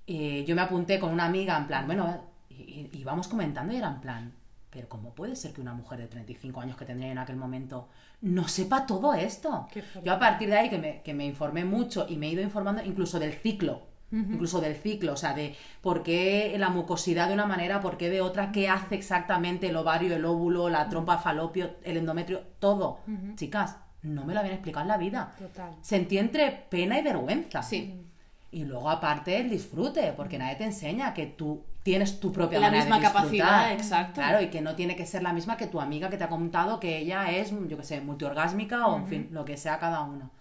eh, 0.07 0.43
yo 0.47 0.55
me 0.55 0.61
apunté 0.61 0.99
con 0.99 1.11
una 1.11 1.25
amiga 1.25 1.57
en 1.57 1.67
plan, 1.67 1.85
bueno, 1.85 2.21
y, 2.49 2.89
y- 2.91 3.03
vamos 3.03 3.27
comentando 3.27 3.71
y 3.73 3.77
era 3.77 3.87
en 3.89 4.01
plan, 4.01 4.33
pero 4.69 4.87
¿cómo 4.89 5.13
puede 5.13 5.35
ser 5.35 5.53
que 5.53 5.61
una 5.61 5.73
mujer 5.73 5.99
de 5.99 6.07
35 6.07 6.59
años 6.61 6.75
que 6.77 6.85
tendría 6.85 7.11
en 7.11 7.17
aquel 7.17 7.35
momento 7.35 7.87
no 8.21 8.47
sepa 8.47 8.85
todo 8.85 9.13
esto? 9.13 9.67
Yo 10.03 10.13
a 10.13 10.19
partir 10.19 10.49
de 10.49 10.57
ahí 10.57 10.69
que 10.69 10.77
me, 10.79 11.01
que 11.01 11.13
me 11.13 11.25
informé 11.25 11.65
mucho 11.65 12.05
y 12.09 12.15
me 12.17 12.27
he 12.27 12.31
ido 12.31 12.41
informando 12.41 12.81
incluso 12.83 13.19
del 13.19 13.33
ciclo. 13.33 13.90
Incluso 14.11 14.59
del 14.59 14.75
ciclo, 14.75 15.13
o 15.13 15.17
sea, 15.17 15.33
de 15.33 15.55
por 15.81 16.03
qué 16.03 16.53
la 16.57 16.69
mucosidad 16.69 17.29
de 17.29 17.33
una 17.33 17.45
manera, 17.45 17.79
por 17.79 17.95
qué 17.97 18.09
de 18.09 18.19
otra, 18.19 18.51
qué 18.51 18.67
hace 18.67 18.95
exactamente 18.95 19.69
el 19.69 19.75
ovario, 19.77 20.13
el 20.13 20.25
óvulo, 20.25 20.69
la 20.69 20.89
trompa 20.89 21.17
falopio, 21.17 21.77
el 21.83 21.95
endometrio, 21.95 22.41
todo. 22.59 22.99
Chicas, 23.35 23.77
no 24.01 24.25
me 24.25 24.33
lo 24.33 24.41
habían 24.41 24.55
explicado 24.55 24.83
en 24.83 24.87
la 24.89 24.97
vida. 24.97 25.33
Total. 25.37 25.75
Sentí 25.81 26.17
entre 26.17 26.51
pena 26.69 26.99
y 26.99 27.03
vergüenza. 27.03 27.63
Sí. 27.63 28.05
Y 28.51 28.65
luego 28.65 28.89
aparte 28.89 29.39
el 29.39 29.49
disfrute, 29.49 30.13
porque 30.15 30.37
nadie 30.37 30.55
te 30.55 30.65
enseña 30.65 31.13
que 31.13 31.27
tú 31.27 31.63
tienes 31.83 32.19
tu 32.19 32.31
propia 32.31 32.59
La 32.59 32.67
manera 32.67 32.83
misma 32.83 32.97
de 32.97 33.03
capacidad, 33.03 33.71
exacto. 33.71 34.15
Claro, 34.15 34.41
y 34.41 34.49
que 34.49 34.61
no 34.61 34.75
tiene 34.75 34.95
que 34.95 35.05
ser 35.05 35.23
la 35.23 35.33
misma 35.33 35.57
que 35.57 35.67
tu 35.67 35.79
amiga 35.79 36.09
que 36.09 36.17
te 36.17 36.23
ha 36.23 36.29
contado 36.29 36.79
que 36.79 36.97
ella 36.97 37.31
es, 37.31 37.51
yo 37.67 37.77
qué 37.77 37.83
sé, 37.83 38.01
multiorgásmica 38.01 38.87
o 38.87 38.97
en 38.97 39.07
fin, 39.07 39.29
lo 39.31 39.45
que 39.45 39.57
sea 39.57 39.79
cada 39.79 40.01
uno. 40.01 40.31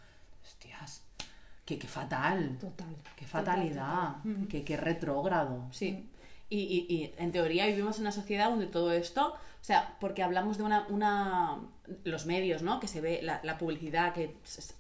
Qué, 1.71 1.79
qué 1.79 1.87
fatal. 1.87 2.59
Total. 2.61 2.89
Qué 3.17 3.25
fatalidad, 3.25 4.17
qué, 4.49 4.65
qué 4.65 4.77
retrógrado. 4.77 5.67
Sí. 5.71 6.11
Y, 6.49 6.59
y- 6.59 6.93
y 6.95 7.15
en 7.17 7.31
teoría 7.31 7.67
vivimos 7.67 7.97
en 7.99 8.03
una 8.03 8.11
sociedad 8.13 8.51
donde 8.51 8.67
todo 8.67 8.91
esto, 8.91 9.35
o 9.35 9.65
sea, 9.65 9.97
porque 10.01 10.25
hablamos 10.25 10.59
de 10.59 10.65
una, 10.65 10.85
una 10.89 11.59
los 12.03 12.27
medios, 12.27 12.63
¿no? 12.63 12.81
Que 12.81 12.89
se 12.89 13.01
ve 13.01 13.21
la, 13.23 13.41
la 13.45 13.57
publicidad, 13.57 14.13
que 14.15 14.35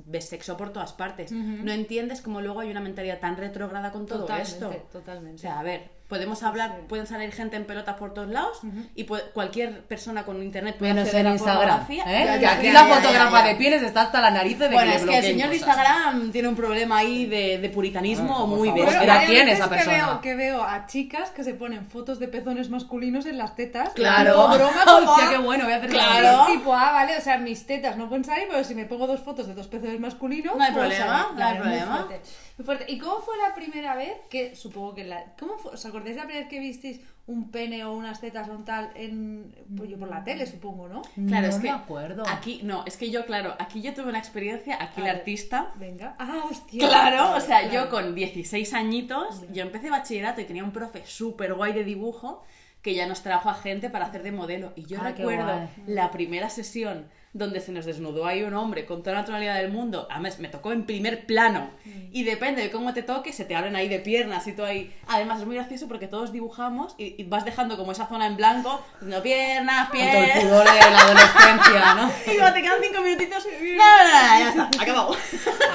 ves 0.04 0.28
sexo 0.28 0.56
por 0.56 0.72
todas 0.72 0.92
partes. 0.92 1.30
No 1.30 1.70
entiendes 1.70 2.22
cómo 2.22 2.40
luego 2.40 2.58
hay 2.58 2.70
una 2.72 2.80
mentalidad 2.80 3.20
tan 3.20 3.36
retrógrada 3.36 3.92
con 3.92 4.06
todo 4.06 4.22
Totalmente, 4.22 4.50
esto. 4.52 4.88
totalmente. 4.90 5.36
O 5.36 5.38
sea, 5.38 5.60
a 5.60 5.62
ver, 5.62 5.90
podemos 6.10 6.42
hablar, 6.42 6.72
Sí. 6.76 6.84
pueden 6.88 7.06
salir 7.06 7.32
gente 7.32 7.56
en 7.56 7.64
pelotas 7.64 7.96
por 7.96 8.12
todos 8.12 8.28
lados 8.28 8.60
y 8.94 9.04
puede- 9.04 9.30
cualquier 9.30 9.82
persona 9.84 10.24
con 10.24 10.42
internet 10.42 10.76
puede 10.78 10.92
Menos 10.92 11.14
en 11.14 11.26
Instagram. 11.28 11.86
¿eh? 11.88 11.96
Ya, 11.96 12.04
Que 12.04 12.40
ya, 12.42 12.52
aquí 12.52 12.66
ya, 12.66 12.72
la 12.74 12.84
fotógrafa 12.84 13.40
ya. 13.42 13.46
de 13.48 13.54
pieles 13.54 13.82
está 13.82 14.02
hasta 14.02 14.20
la 14.20 14.30
nariz 14.30 14.58
de 14.58 14.68
Bueno, 14.68 14.90
que 14.90 14.96
es 14.98 15.04
que 15.06 15.18
el 15.18 15.24
señor 15.24 15.48
de 15.50 15.58
cosas. 15.60 15.68
Instagram 15.76 16.32
tiene 16.32 16.48
un 16.48 16.56
problema 16.56 16.98
ahí 16.98 17.24
de, 17.24 17.56
de 17.58 17.68
puritanismo 17.70 18.34
Ah, 18.34 18.40
por 18.40 18.48
muy 18.58 18.70
bestia. 18.72 19.20
Hay 19.20 19.26
quién 19.28 19.46
veces 19.46 19.60
esa 19.60 19.68
que 19.70 19.74
persona. 19.76 19.96
veo, 19.96 20.20
que 20.20 20.34
veo 20.34 20.62
a 20.62 20.86
chicas 20.86 21.30
que 21.30 21.44
se 21.44 21.54
ponen 21.54 21.86
fotos 21.86 22.18
de 22.18 22.28
pezones 22.28 22.68
masculinos 22.68 23.24
en 23.26 23.38
las 23.38 23.54
tetas. 23.56 23.90
Claro. 23.94 24.32
tipo 24.32 24.48
broma 24.48 24.84
como, 24.84 25.10
Hostia, 25.12 25.26
ah, 25.28 25.30
qué 25.30 25.38
bueno, 25.38 25.64
voy 25.64 25.72
a 25.72 25.76
hacer 25.76 25.90
Claro. 25.90 26.46
Tipo, 26.46 26.74
ah, 26.74 26.90
vale, 26.92 27.16
o 27.16 27.20
sea, 27.20 27.38
mis 27.38 27.64
tetas 27.66 27.96
no 27.96 28.08
pueden 28.08 28.24
salir, 28.24 28.48
pero 28.50 28.64
si 28.64 28.74
me 28.74 28.84
pongo 28.84 29.06
dos 29.06 29.20
fotos 29.20 29.46
de 29.46 29.54
dos 29.54 29.68
pezones 29.68 30.00
masculinos, 30.00 30.56
No 30.56 30.64
hay 30.64 30.72
problema, 30.72 31.06
salir. 31.06 31.30
no 31.30 31.36
Claro, 31.36 31.50
hay 31.50 31.54
muy 31.54 31.62
problema. 31.78 31.96
fuerte, 32.06 32.20
muy 32.58 32.64
fuerte. 32.66 32.84
¿Y 32.88 32.98
cómo 32.98 33.20
fue 33.20 33.36
la 33.38 33.54
primera 33.54 33.94
vez 33.94 34.12
que, 34.28 34.56
supongo 34.56 34.94
que 34.94 35.04
la... 35.04 35.22
¿Cómo 35.38 35.56
fue? 35.58 35.72
¿Os 35.72 35.84
acordáis 36.00 36.16
la 36.16 36.22
primera 36.24 36.40
vez 36.40 36.48
que 36.48 36.58
visteis 36.60 37.00
un 37.26 37.50
pene 37.52 37.84
o 37.84 37.92
unas 37.92 38.20
tetas 38.20 38.48
o 38.48 38.52
un 38.52 38.64
tal 38.64 38.90
en... 38.96 39.54
Pues 39.76 39.88
yo 39.88 39.98
por 39.98 40.08
la 40.08 40.24
tele, 40.24 40.46
supongo, 40.46 40.88
¿no? 40.88 41.02
Claro, 41.28 41.46
no 41.46 41.48
es 41.48 41.56
que 41.56 41.62
me 41.62 41.70
acuerdo. 41.70 42.24
Aquí, 42.28 42.60
no, 42.64 42.84
es 42.86 42.96
que 42.96 43.10
yo, 43.10 43.24
claro, 43.24 43.54
aquí 43.60 43.80
yo 43.82 43.94
tuve 43.94 44.08
una 44.08 44.18
experiencia, 44.18 44.76
aquí 44.82 45.00
A 45.00 45.04
la 45.04 45.10
ver. 45.12 45.16
artista. 45.20 45.72
Venga. 45.76 46.16
Ah, 46.18 46.42
hostia. 46.50 46.88
Claro, 46.88 47.36
o 47.36 47.40
sea, 47.40 47.60
Claro. 47.68 47.84
yo 47.86 47.90
con 47.90 48.14
16 48.16 48.74
añitos, 48.74 49.44
yo 49.52 49.62
empecé 49.62 49.90
bachillerato 49.90 50.40
y 50.40 50.44
tenía 50.44 50.64
un 50.64 50.72
profe 50.72 51.02
súper 51.06 51.54
guay 51.54 51.72
de 51.72 51.84
dibujo 51.84 52.42
que 52.82 52.94
ya 52.94 53.06
nos 53.06 53.22
trajo 53.22 53.48
a 53.50 53.54
gente 53.54 53.90
para 53.90 54.06
hacer 54.06 54.22
de 54.22 54.32
modelo. 54.32 54.72
Y 54.74 54.86
yo 54.86 54.98
Ah, 55.00 55.12
recuerdo 55.12 55.68
la 55.86 56.10
primera 56.10 56.50
sesión 56.50 57.06
donde 57.32 57.60
se 57.60 57.70
nos 57.70 57.84
desnudó 57.86 58.26
ahí 58.26 58.42
un 58.42 58.54
hombre 58.54 58.86
con 58.86 59.02
toda 59.02 59.14
la 59.14 59.20
naturalidad 59.20 59.54
del 59.56 59.70
mundo. 59.70 60.08
Además, 60.10 60.40
me 60.40 60.48
tocó 60.48 60.72
en 60.72 60.84
primer 60.84 61.26
plano. 61.26 61.70
Y 62.12 62.24
depende 62.24 62.60
de 62.60 62.70
cómo 62.72 62.92
te 62.92 63.04
toque, 63.04 63.32
se 63.32 63.44
te 63.44 63.54
abren 63.54 63.76
ahí 63.76 63.88
de 63.88 64.00
piernas 64.00 64.46
y 64.48 64.52
todo 64.52 64.66
ahí. 64.66 64.92
Además, 65.06 65.38
es 65.40 65.46
muy 65.46 65.54
gracioso 65.54 65.86
porque 65.86 66.08
todos 66.08 66.32
dibujamos 66.32 66.96
y, 66.98 67.14
y 67.20 67.24
vas 67.24 67.44
dejando 67.44 67.76
como 67.76 67.92
esa 67.92 68.08
zona 68.08 68.26
en 68.26 68.36
blanco, 68.36 68.84
diciendo 69.00 69.22
piernas, 69.22 69.90
Con 69.90 69.98
todo 70.00 70.08
el 70.08 70.24
piernas. 70.24 70.44
pudor 70.44 70.64
de 70.72 70.78
la 70.90 71.00
adolescencia, 71.00 71.94
¿no? 71.94 72.12
Y 72.32 72.36
cuando 72.36 72.54
te 72.54 72.62
quedan 72.62 72.76
cinco 72.82 73.02
minutitos, 73.02 73.46
no, 73.46 73.76
no, 73.76 74.04
no, 74.04 74.38
ya 74.40 74.48
está, 74.48 74.70
acabado. 74.82 75.16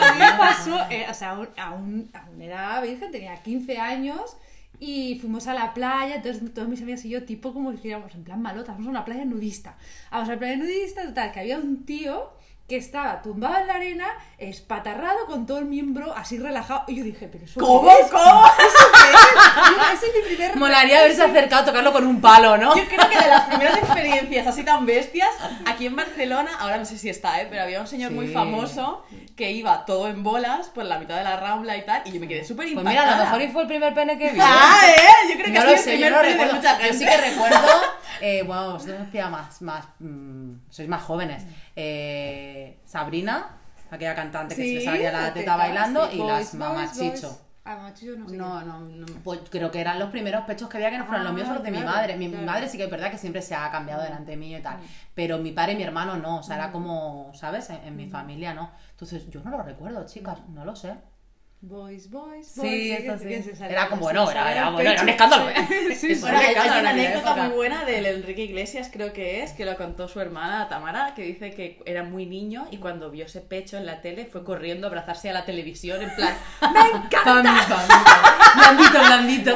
A 0.02 0.14
mí 0.14 0.20
me 0.20 0.32
pasó, 0.34 0.80
eh, 0.90 1.06
o 1.10 1.14
sea, 1.14 1.30
aún, 1.32 1.50
aún 2.14 2.42
era 2.42 2.82
virgen, 2.82 3.12
tenía 3.12 3.42
15 3.42 3.78
años 3.78 4.36
y 4.80 5.20
fuimos 5.20 5.48
a 5.48 5.54
la 5.54 5.74
playa, 5.74 6.16
entonces 6.16 6.54
todos 6.54 6.68
mis 6.68 6.82
amigas 6.82 7.06
y 7.06 7.10
yo, 7.10 7.24
tipo 7.24 7.54
como 7.54 7.76
si 7.78 7.92
en 7.92 8.24
plan 8.24 8.42
malota, 8.42 8.74
vamos 8.74 8.88
a 8.88 8.92
una 8.92 9.06
playa 9.06 9.26
nudista. 9.26 9.78
Vamos 10.12 10.30
a 10.30 10.34
la 10.34 10.40
playa 10.40 10.58
nudista, 10.58 11.06
total, 11.06 11.32
que 11.32 11.40
había 11.40 11.58
un 11.58 11.86
tío 11.86 12.32
que 12.68 12.78
estaba 12.78 13.22
tumbado 13.22 13.58
en 13.60 13.68
la 13.68 13.76
arena, 13.76 14.08
espatarrado 14.40 15.28
con 15.28 15.46
todo 15.46 15.60
el 15.60 15.66
miembro 15.66 16.14
así 16.16 16.40
relajado. 16.40 16.84
Y 16.88 16.96
yo 16.96 17.04
dije, 17.04 17.28
pero 17.32 17.46
eso 17.46 17.60
¿Cómo? 17.60 17.90
es? 17.92 18.08
¿Cómo? 18.12 18.46
¿Eso 18.46 18.86
qué 18.92 19.10
es? 19.12 19.70
Yo, 19.70 19.94
ese 19.94 20.06
es 20.08 20.14
mi 20.30 20.36
primer 20.36 20.58
Molaría 20.58 21.00
haberse 21.02 21.22
acercado 21.24 21.62
a 21.62 21.66
tocarlo 21.66 21.94
con 21.94 22.08
un 22.08 22.20
palo, 22.22 22.58
¿no? 22.58 22.76
Yo 22.76 22.86
creo 22.88 23.08
que 23.08 23.20
de 23.20 23.28
las 23.28 23.44
primeras 23.44 23.78
experiencias 23.84 24.48
así 24.48 24.64
tan 24.64 24.86
bestias, 24.86 25.30
aquí 25.68 25.86
en 25.86 25.96
Barcelona, 25.96 26.52
ahora 26.60 26.78
no 26.78 26.86
sé 26.86 26.98
si 26.98 27.10
está, 27.10 27.40
¿eh? 27.42 27.48
pero 27.50 27.62
había 27.64 27.82
un 27.82 27.88
señor 27.88 28.12
muy 28.12 28.28
Sí. 28.28 28.34
famoso 28.34 29.06
que 29.36 29.52
iba 29.52 29.86
todo 29.86 30.08
en 30.08 30.24
bolas 30.24 30.70
por 30.70 30.86
la 30.86 30.98
mitad 30.98 31.18
de 31.18 31.24
la 31.24 31.38
rambla 31.38 31.78
y 31.78 31.86
tal, 31.86 32.02
y 32.06 32.14
yo 32.14 32.20
me 32.20 32.28
quedé 32.28 32.44
súper 32.44 32.66
Pues 32.66 32.70
impactada. 32.72 32.90
mira, 33.06 33.14
a 33.16 33.18
lo 33.20 33.24
mejor 33.26 33.42
y 33.44 33.48
fue 33.52 33.62
el 33.64 33.68
primer 33.68 33.94
pene 33.94 34.18
que 34.18 34.32
vi. 34.32 34.40
Ah, 34.42 34.80
¿eh? 34.88 35.02
Yo 35.30 35.34
creo 35.36 35.46
que 35.54 35.60
No 35.60 35.66
lo 35.66 35.78
sé, 35.78 35.94
el 35.96 36.00
yo 36.00 36.06
primer 36.08 36.12
no 36.12 36.18
lo 36.18 36.22
pene 36.24 36.34
de 36.38 36.44
recuerdo. 36.46 36.56
mucha 36.56 36.78
Yo 36.78 36.84
gente. 36.84 36.98
sí 36.98 37.06
que 37.06 37.18
recuerdo, 37.30 37.68
eh, 38.22 38.44
bueno, 38.44 38.72
vosotros 38.74 38.98
os 39.14 39.30
más, 39.32 39.62
más, 39.62 39.86
mm, 40.00 40.54
sois 40.72 40.90
más 40.90 41.04
jóvenes. 41.04 41.44
Eh, 41.76 42.80
Sabrina, 42.86 43.58
aquella 43.92 44.16
cantante 44.16 44.56
que 44.56 44.62
se 44.62 44.74
le 44.76 44.82
salía 44.82 45.12
la 45.12 45.34
teta 45.34 45.56
bailando, 45.56 46.10
y 46.12 46.18
las 46.18 46.54
mamachicho. 46.54 47.42
Ah, 47.68 47.92
no 47.92 47.96
sé. 48.30 48.38
No, 48.38 48.62
no, 48.62 48.80
no. 48.82 49.06
Pues 49.24 49.40
creo 49.50 49.72
que 49.72 49.82
eran 49.82 49.98
los 49.98 50.12
primeros 50.12 50.46
pechos 50.46 50.70
que 50.70 50.78
había 50.78 50.92
que 50.92 51.00
no 51.00 51.06
fueron 51.06 51.24
los 51.24 51.34
míos, 51.34 51.48
Ah, 51.48 51.48
son 51.48 51.56
los 51.56 51.64
de 51.64 51.72
mi 51.72 51.78
claro, 51.82 51.98
madre. 51.98 52.16
Mi, 52.16 52.26
mi 52.28 52.32
claro. 52.34 52.46
madre 52.46 52.70
sí 52.70 52.78
que 52.78 52.84
es 52.84 52.92
verdad 52.92 53.10
que 53.10 53.18
siempre 53.18 53.42
se 53.42 53.56
ha 53.56 53.72
cambiado 53.72 54.04
delante 54.04 54.38
mío 54.38 54.60
y 54.60 54.62
tal. 54.62 54.78
Pero 55.16 55.40
mi 55.40 55.52
padre 55.52 55.74
y 55.74 55.76
mi 55.78 55.82
hermano 55.84 56.16
no. 56.18 56.38
O 56.38 56.44
sea, 56.44 56.58
era 56.58 56.72
como, 56.72 57.32
¿sabes? 57.34 57.72
En, 57.72 57.78
en 57.84 57.96
mi 57.96 58.08
familia 58.08 58.54
no. 58.54 58.70
Entonces, 58.92 59.28
yo 59.32 59.42
no 59.44 59.50
lo 59.50 59.64
recuerdo, 59.64 60.06
chicas. 60.06 60.38
No 60.50 60.64
lo 60.64 60.76
sé. 60.76 60.94
Boys, 61.62 62.12
boys, 62.12 62.56
boys. 62.56 62.70
Sí, 62.70 62.92
eso 62.92 63.18
sí. 63.18 63.64
Era 63.64 63.90
como, 63.90 64.08
se 64.08 64.12
era, 64.12 64.70
bueno, 64.70 64.92
era 64.92 65.02
un 65.02 65.10
escándalo. 65.10 65.50
¿eh? 65.50 65.56
Sí, 65.96 65.96
sí. 66.14 66.14
un 66.14 66.22
Bueno, 66.22 66.38
hay, 66.38 66.80
una 66.80 66.90
anécdota 66.92 67.36
muy 67.36 67.56
buena 67.56 67.86
del 67.86 68.06
Enrique 68.06 68.44
Iglesias, 68.44 68.90
creo 68.94 69.14
que 69.14 69.42
es, 69.42 69.54
que 69.54 69.66
lo 69.66 69.76
contó 69.76 70.08
su 70.08 70.20
hermana 70.20 70.70
Tamara, 70.70 71.16
que 71.16 71.24
dice 71.24 71.52
que 71.52 71.82
era 71.86 72.04
muy 72.04 72.28
niño 72.28 72.68
y 72.70 72.78
cuando 72.78 73.10
vio 73.10 73.26
ese 73.26 73.42
pecho 73.42 73.78
en 73.78 73.86
la 73.86 74.02
tele 74.02 74.26
fue 74.26 74.44
corriendo 74.44 74.86
a 74.86 74.90
abrazarse 74.90 75.30
a 75.30 75.34
la 75.34 75.46
televisión 75.46 76.04
en 76.04 76.14
plan, 76.14 76.36
Blandito, 76.62 77.76
blandito, 78.56 79.56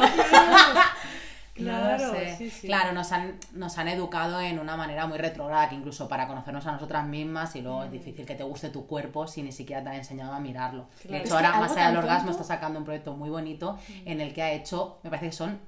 Claro, 1.60 2.06
No 2.06 2.12
lo 2.12 2.18
sé. 2.18 2.36
sí, 2.36 2.50
sí. 2.50 2.66
Claro, 2.66 2.92
nos 2.92 3.12
han, 3.12 3.36
nos 3.52 3.78
han 3.78 3.88
educado 3.88 4.40
en 4.40 4.58
una 4.58 4.76
manera 4.76 5.06
muy 5.06 5.18
retrograda 5.18 5.68
que 5.68 5.74
incluso 5.76 6.08
para 6.08 6.26
conocernos 6.26 6.66
a 6.66 6.72
nosotras 6.72 7.06
mismas 7.06 7.54
y 7.56 7.62
luego 7.62 7.84
es 7.84 7.90
difícil 7.92 8.26
que 8.26 8.34
te 8.34 8.42
guste 8.44 8.70
tu 8.70 8.86
cuerpo 8.86 9.26
si 9.26 9.42
ni 9.42 9.52
siquiera 9.52 9.82
te 9.82 9.88
han 9.90 9.94
enseñado 9.96 10.32
a 10.32 10.40
mirarlo. 10.40 10.86
De 11.04 11.18
hecho, 11.18 11.34
ahora 11.36 11.58
más 11.60 11.72
allá 11.72 11.88
del 11.88 11.96
orgasmo 11.98 12.30
tonto- 12.30 12.42
está 12.42 12.54
sacando 12.54 12.78
un 12.78 12.84
proyecto 12.84 13.14
muy 13.14 13.30
bonito 13.30 13.78
en 14.04 14.20
el 14.20 14.32
que 14.34 14.42
ha 14.42 14.52
hecho, 14.52 14.98
me 15.02 15.10
parece 15.10 15.26
que 15.26 15.32
son, 15.32 15.58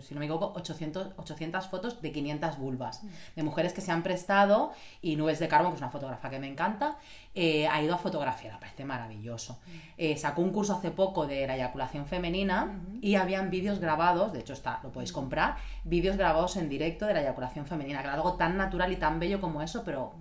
si 0.00 0.14
no 0.14 0.20
me 0.20 0.26
equivoco, 0.26 0.52
800, 0.56 1.08
800 1.16 1.68
fotos 1.68 2.00
de 2.00 2.10
500 2.10 2.58
vulvas 2.58 3.02
de 3.36 3.42
mujeres 3.42 3.72
que 3.72 3.80
se 3.80 3.92
han 3.92 4.02
prestado 4.02 4.72
y 5.02 5.16
Nubes 5.16 5.38
de 5.38 5.48
Carbón, 5.48 5.72
que 5.72 5.76
es 5.76 5.82
una 5.82 5.90
fotógrafa 5.90 6.30
que 6.30 6.38
me 6.38 6.48
encanta, 6.48 6.96
eh, 7.34 7.68
ha 7.68 7.82
ido 7.82 7.94
a 7.94 7.98
fotografiar, 7.98 8.54
me 8.54 8.60
parece 8.60 8.84
maravilloso. 8.84 9.58
Eh, 9.96 10.16
sacó 10.16 10.42
un 10.42 10.50
curso 10.50 10.74
hace 10.74 10.90
poco 10.90 11.26
de 11.26 11.46
la 11.46 11.56
eyaculación 11.56 12.06
femenina 12.06 12.80
y 13.00 13.16
habían 13.16 13.50
vídeos 13.50 13.78
grabados, 13.78 14.32
de 14.32 14.40
hecho 14.40 14.54
está, 14.54 14.80
lo 14.82 14.90
podéis 14.90 15.12
comprar, 15.12 15.56
vídeos 15.84 16.16
grabados 16.16 16.56
en 16.56 16.68
directo 16.68 17.06
de 17.06 17.14
la 17.14 17.20
eyaculación 17.20 17.66
femenina, 17.66 18.00
que 18.00 18.06
era 18.06 18.14
algo 18.14 18.34
tan 18.34 18.56
natural 18.56 18.92
y 18.92 18.96
tan 18.96 19.20
bello 19.20 19.40
como 19.40 19.60
eso, 19.62 19.82
pero 19.84 20.14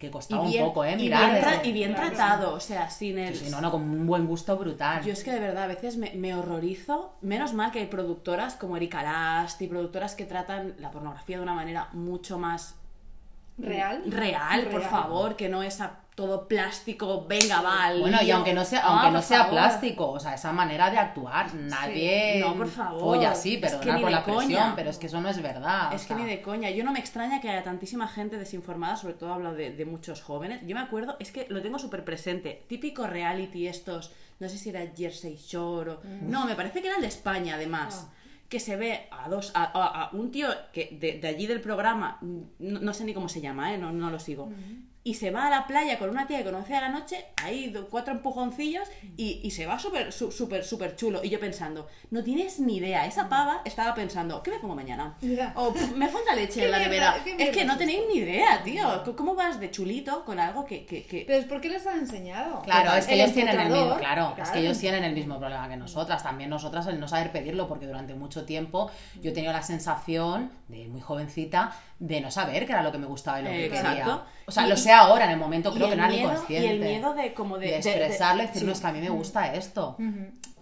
que, 0.00 0.10
costaba 0.10 0.44
bien, 0.46 0.62
un 0.64 0.68
poco, 0.70 0.84
¿eh? 0.84 0.94
y 0.94 0.96
Mirar. 0.96 1.30
bien, 1.30 1.44
tra- 1.44 1.50
desde- 1.58 1.68
y 1.68 1.72
bien 1.72 1.92
Claro. 1.92 2.08
tratado, 2.08 2.54
o 2.54 2.60
sea, 2.60 2.88
sin 2.90 3.18
el... 3.18 3.36
Sí, 3.36 3.44
sí, 3.44 3.50
no, 3.50 3.60
no, 3.60 3.70
con 3.70 3.82
un 3.82 4.06
buen 4.06 4.26
gusto 4.26 4.56
brutal. 4.56 5.04
Yo 5.04 5.12
es 5.12 5.22
que 5.22 5.30
de 5.30 5.38
verdad 5.40 5.64
a 5.64 5.66
veces 5.68 5.96
me, 5.98 6.10
me 6.14 6.34
horrorizo. 6.34 7.14
Menos 7.20 7.52
mal 7.52 7.70
que 7.70 7.80
hay 7.80 7.86
productoras 7.86 8.54
como 8.54 8.76
Erika 8.78 9.02
Last 9.02 9.60
y 9.62 9.66
productoras 9.68 10.14
que 10.14 10.24
tratan 10.24 10.74
la 10.78 10.90
pornografía 10.90 11.36
de 11.36 11.42
una 11.42 11.54
manera 11.54 11.88
mucho 11.92 12.38
más 12.38 12.76
¿Real? 13.58 14.02
real, 14.06 14.62
por 14.70 14.80
Real. 14.80 14.90
favor, 14.90 15.36
que 15.36 15.50
no 15.50 15.62
es 15.62 15.82
a 15.82 16.00
todo 16.20 16.46
plástico, 16.46 17.24
venga, 17.26 17.62
va. 17.62 17.92
Bueno, 17.98 18.18
y 18.22 18.30
aunque 18.30 18.52
no 18.52 18.62
sea, 18.64 18.80
Ah, 18.84 18.88
aunque 19.04 19.10
no 19.16 19.22
sea 19.22 19.38
favor. 19.44 19.52
plástico, 19.54 20.10
o 20.10 20.20
sea, 20.20 20.34
esa 20.34 20.52
manera 20.52 20.90
de 20.90 20.98
actuar, 20.98 21.54
nadie 21.54 22.40
No, 22.40 22.54
por 22.54 22.68
favor. 22.68 23.00
folla 23.00 23.30
así, 23.30 23.54
Es 23.62 23.74
que 23.76 23.90
por 23.94 24.10
la 24.10 24.22
presión, 24.22 24.44
coña. 24.44 24.72
pero 24.76 24.90
es 24.90 24.98
que 24.98 25.06
eso 25.06 25.20
no 25.22 25.30
es 25.30 25.40
verdad. 25.40 25.90
o 25.92 25.96
Es 25.96 26.04
que 26.04 26.14
ni 26.14 26.24
de 26.24 26.42
coña. 26.42 26.68
Yo 26.70 26.84
no 26.84 26.92
me 26.92 26.98
extraña 26.98 27.40
que 27.40 27.48
haya 27.48 27.62
tantísima 27.64 28.06
gente 28.06 28.36
desinformada, 28.36 28.96
sobre 28.96 29.14
todo 29.14 29.32
hablo 29.32 29.54
de, 29.54 29.70
de 29.70 29.84
muchos 29.86 30.20
jóvenes. 30.20 30.60
Yo 30.66 30.74
me 30.74 30.82
acuerdo, 30.82 31.16
es 31.20 31.32
que 31.32 31.46
lo 31.48 31.62
tengo 31.62 31.78
súper 31.78 32.04
presente. 32.04 32.64
Típico 32.68 33.06
reality 33.06 33.66
estos, 33.66 34.12
no 34.40 34.48
sé 34.50 34.58
si 34.58 34.68
era 34.68 34.82
Jersey 34.94 35.36
Shore 35.36 35.90
o... 35.92 36.00
No, 36.22 36.44
me 36.44 36.54
parece 36.54 36.82
que 36.82 36.88
era 36.88 36.96
el 36.96 37.02
de 37.02 37.08
España, 37.08 37.54
además. 37.54 38.08
Ah. 38.10 38.14
Que 38.50 38.58
se 38.60 38.74
ve 38.76 39.06
a 39.12 39.28
dos, 39.28 39.52
a, 39.54 39.62
a- 39.62 40.02
a 40.04 40.10
un 40.12 40.30
tío 40.32 40.48
que 40.72 40.98
de, 41.00 41.20
de 41.20 41.28
allí 41.28 41.46
del 41.46 41.60
programa, 41.60 42.18
no, 42.20 42.80
no 42.80 42.92
sé 42.92 43.04
ni 43.04 43.14
cómo 43.14 43.28
se 43.28 43.40
llama, 43.40 43.72
¿eh? 43.72 43.78
no, 43.78 43.92
no 43.92 44.10
lo 44.10 44.18
sigo. 44.18 44.50
Y 45.02 45.14
se 45.14 45.30
va 45.30 45.46
a 45.46 45.50
la 45.50 45.66
playa 45.66 45.98
con 45.98 46.10
una 46.10 46.26
tía 46.26 46.38
que 46.38 46.44
conoce 46.44 46.74
a 46.76 46.82
la 46.82 46.90
noche, 46.90 47.24
ahí 47.42 47.74
cuatro 47.90 48.12
empujoncillos, 48.12 48.86
y, 49.16 49.40
y 49.42 49.50
se 49.50 49.64
va 49.64 49.78
súper, 49.78 50.12
súper, 50.12 50.62
súper 50.62 50.94
chulo. 50.94 51.24
Y 51.24 51.30
yo 51.30 51.40
pensando, 51.40 51.88
no 52.10 52.22
tienes 52.22 52.60
ni 52.60 52.76
idea. 52.76 53.06
Esa 53.06 53.26
pava 53.28 53.62
estaba 53.64 53.94
pensando, 53.94 54.42
¿qué 54.42 54.50
me 54.50 54.58
pongo 54.58 54.74
mañana? 54.74 55.16
O 55.54 55.72
"Pff, 55.72 55.92
me 55.96 56.06
falta 56.06 56.34
leche 56.34 56.60
¿Qué 56.60 56.64
en 56.66 56.70
la 56.72 56.78
nevera. 56.80 57.16
Es 57.38 57.48
que 57.48 57.64
no 57.64 57.78
tenéis 57.78 58.00
ni 58.12 58.18
idea, 58.20 58.62
tío. 58.62 59.02
¿Cómo 59.16 59.34
vas 59.34 59.58
de 59.58 59.70
chulito 59.70 60.22
con 60.26 60.38
algo 60.38 60.66
que... 60.66 60.84
que, 60.84 61.02
que- 61.04 61.24
Pero 61.26 61.38
es 61.38 61.46
porque 61.46 61.70
les 61.70 61.86
han 61.86 62.00
enseñado. 62.00 62.60
Claro, 62.62 62.94
es 62.94 63.06
que 63.06 63.14
El 63.14 63.20
ellos 63.20 63.32
tienen 63.32 63.58
el 63.58 63.68
mismo, 63.68 63.76
empotrador, 63.84 64.00
claro, 64.34 64.42
es 64.42 64.50
que 64.50 64.58
ellos 64.58 64.78
tienen 64.78 65.04
el 65.04 65.14
mismo 65.14 65.38
problema 65.38 65.66
que 65.68 65.76
nosotras, 65.78 66.22
también 66.22 66.50
nosotras 66.50 66.86
el 66.88 67.00
no 67.00 67.08
saber 67.08 67.32
pedirlo, 67.32 67.68
porque 67.68 67.86
durante 67.86 68.14
mucho 68.14 68.44
tiempo 68.44 68.90
yo 69.22 69.30
he 69.30 69.32
tenido 69.32 69.52
la 69.54 69.62
sensación 69.62 70.50
de 70.68 70.88
muy 70.88 71.00
jovencita 71.00 71.72
de 72.00 72.20
no 72.22 72.30
saber 72.30 72.64
qué 72.66 72.72
era 72.72 72.82
lo 72.82 72.90
que 72.90 72.96
me 72.98 73.06
gustaba 73.06 73.40
y 73.40 73.44
lo 73.44 73.50
que 73.50 73.66
Exacto. 73.66 73.88
quería. 73.90 74.22
O 74.46 74.50
sea, 74.50 74.66
Y- 74.66 74.70
lo 74.70 74.76
sé 74.78 74.90
ahora, 74.90 75.26
en 75.26 75.32
el 75.32 75.36
momento 75.36 75.70
creo 75.72 75.88
que 75.88 75.96
no 75.96 76.02
era 76.04 76.10
ni 76.10 76.16
miedo- 76.16 76.34
consciente. 76.34 76.66
Y 76.66 76.70
el 76.70 76.80
miedo 76.80 77.12
de 77.14 77.34
como 77.34 77.58
de... 77.58 77.66
de 77.66 77.72
de- 77.72 77.82
de- 77.82 77.90
expresarlo 77.90 78.42
y 78.42 78.46
decir, 78.46 78.60
sí. 78.60 78.66
no, 78.66 78.72
es 78.72 78.80
que 78.80 78.86
a 78.86 78.92
mí 78.92 79.00
me 79.00 79.10
gusta 79.10 79.52
esto. 79.54 79.96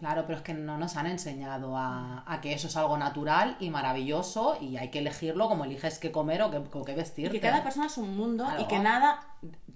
Claro, 0.00 0.25
pero 0.26 0.38
es 0.38 0.45
que 0.45 0.52
no 0.54 0.78
nos 0.78 0.97
han 0.97 1.07
enseñado 1.07 1.76
a, 1.76 2.23
a 2.26 2.40
que 2.40 2.52
eso 2.52 2.66
es 2.68 2.76
algo 2.76 2.97
natural 2.99 3.57
y 3.61 3.71
maravilloso 3.71 4.59
y 4.61 4.76
hay 4.76 4.90
que 4.90 4.99
elegirlo 4.99 5.49
como 5.49 5.64
eliges 5.64 5.99
qué 5.99 6.11
comer 6.12 6.42
o 6.42 6.50
qué, 6.50 6.59
o 6.73 6.85
qué 6.85 6.95
vestirte. 6.95 7.33
que 7.33 7.40
cada 7.40 7.62
persona 7.64 7.87
es 7.87 7.97
un 7.99 8.16
mundo 8.16 8.45
Claro. 8.45 8.61
y 8.61 8.64
que 8.66 8.78
nada 8.78 9.21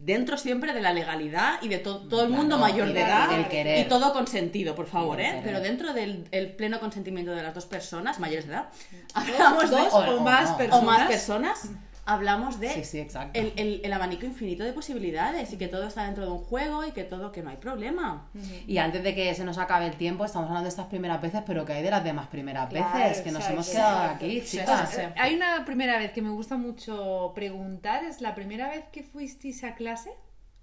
dentro 0.05 0.37
siempre 0.37 0.73
de 0.73 0.81
la 0.81 0.93
legalidad 0.93 1.63
y 1.63 1.69
de 1.69 1.79
to- 1.79 2.01
todo 2.09 2.25
el 2.25 2.31
mundo 2.31 2.59
mayor 2.59 2.93
de 2.93 3.01
edad 3.03 3.31
y 3.31 3.35
del 3.37 3.49
querer. 3.49 3.87
y 3.87 3.89
todo 3.89 4.13
consentido, 4.13 4.75
por 4.75 4.87
favor, 4.87 5.21
¿eh? 5.21 5.25
querer. 5.27 5.43
Pero 5.45 5.61
dentro 5.61 5.93
del 5.93 6.27
el 6.33 6.51
pleno 6.55 6.81
consentimiento 6.81 7.31
de 7.33 7.43
las 7.43 7.55
dos 7.55 7.67
personas 7.67 8.19
mayores 8.19 8.47
de 8.49 8.55
edad, 8.55 8.67
hablamos 9.15 9.71
Dos 9.71 9.93
o- 9.93 9.99
o, 9.99 10.17
o 10.17 10.21
más 10.21 10.49
no. 10.49 10.55
o 10.55 10.59
personas. 10.59 10.85
más 10.85 11.09
personas, 11.09 11.71
hablamos 12.05 12.59
de 12.59 12.69
Sí, 12.69 12.85
sí, 12.85 12.99
exacto. 12.99 13.39
el, 13.39 13.53
el- 13.57 13.81
el 13.85 13.93
abanico 13.93 14.27
infinito 14.27 14.65
de 14.65 14.73
posibilidades 14.73 15.53
y 15.53 15.57
que 15.57 15.69
todo 15.69 15.87
está 15.87 16.05
dentro 16.05 16.25
de 16.27 16.33
un 16.33 16.39
juego 16.39 16.85
y 16.85 16.91
que 16.93 17.05
todo 17.05 17.31
que 17.31 17.43
no 17.43 17.51
hay 17.51 17.57
problema. 17.59 18.29
Y 18.67 18.79
antes 18.79 19.03
de 19.05 19.15
que 19.15 19.35
se 19.35 19.45
nos 19.45 19.59
acabe 19.59 19.87
el 19.87 19.95
tiempo, 19.97 20.25
estamos 20.25 20.49
hablando 20.49 20.65
de 20.65 20.71
estas 20.71 20.87
primeras 20.87 21.21
veces, 21.23 21.43
pero 21.47 21.65
que 21.65 21.75
hay 21.75 21.83
de 21.83 21.91
las 21.91 22.03
demás 22.03 22.27
primeras 22.29 22.69
Claro, 22.71 22.99
veces, 22.99 23.23
que 23.23 23.31
nos 23.31 23.49
hemos 23.49 23.69
quedado 23.69 24.15
aquí, 24.15 24.43
chicas. 24.45 24.91
sí, 24.91 24.97
sí. 24.97 25.03
Hay 25.17 25.35
una 25.35 25.65
primera 25.65 25.99
vez 25.99 26.13
que 26.13 26.23
me 26.23 26.31
gusta 26.31 26.57
mucho 26.57 27.33
preguntar, 27.35 28.05
es 28.05 28.21
la 28.21 28.35
primera 28.35 28.69
vez 28.69 28.85
que 28.91 29.03
fuisteis 29.03 29.63
a 29.65 29.75
clase. 29.75 30.11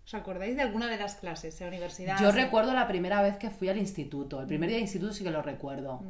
¿Os 0.06 0.14
acordáis 0.16 0.56
de 0.56 0.64
alguna 0.64 0.88
de 0.88 0.98
las 0.98 1.16
clases 1.16 1.58
de 1.60 1.68
universidad? 1.68 2.20
Yo 2.20 2.32
recuerdo 2.32 2.74
la 2.74 2.88
primera 2.88 3.22
vez 3.22 3.38
que 3.38 3.52
fui 3.52 3.70
al 3.70 3.78
instituto. 3.78 4.42
El 4.42 4.48
primer 4.48 4.68
día 4.68 4.78
de 4.78 4.82
instituto 4.82 5.14
sí 5.14 5.24
que 5.24 5.30
lo 5.30 5.44
recuerdo. 5.44 6.02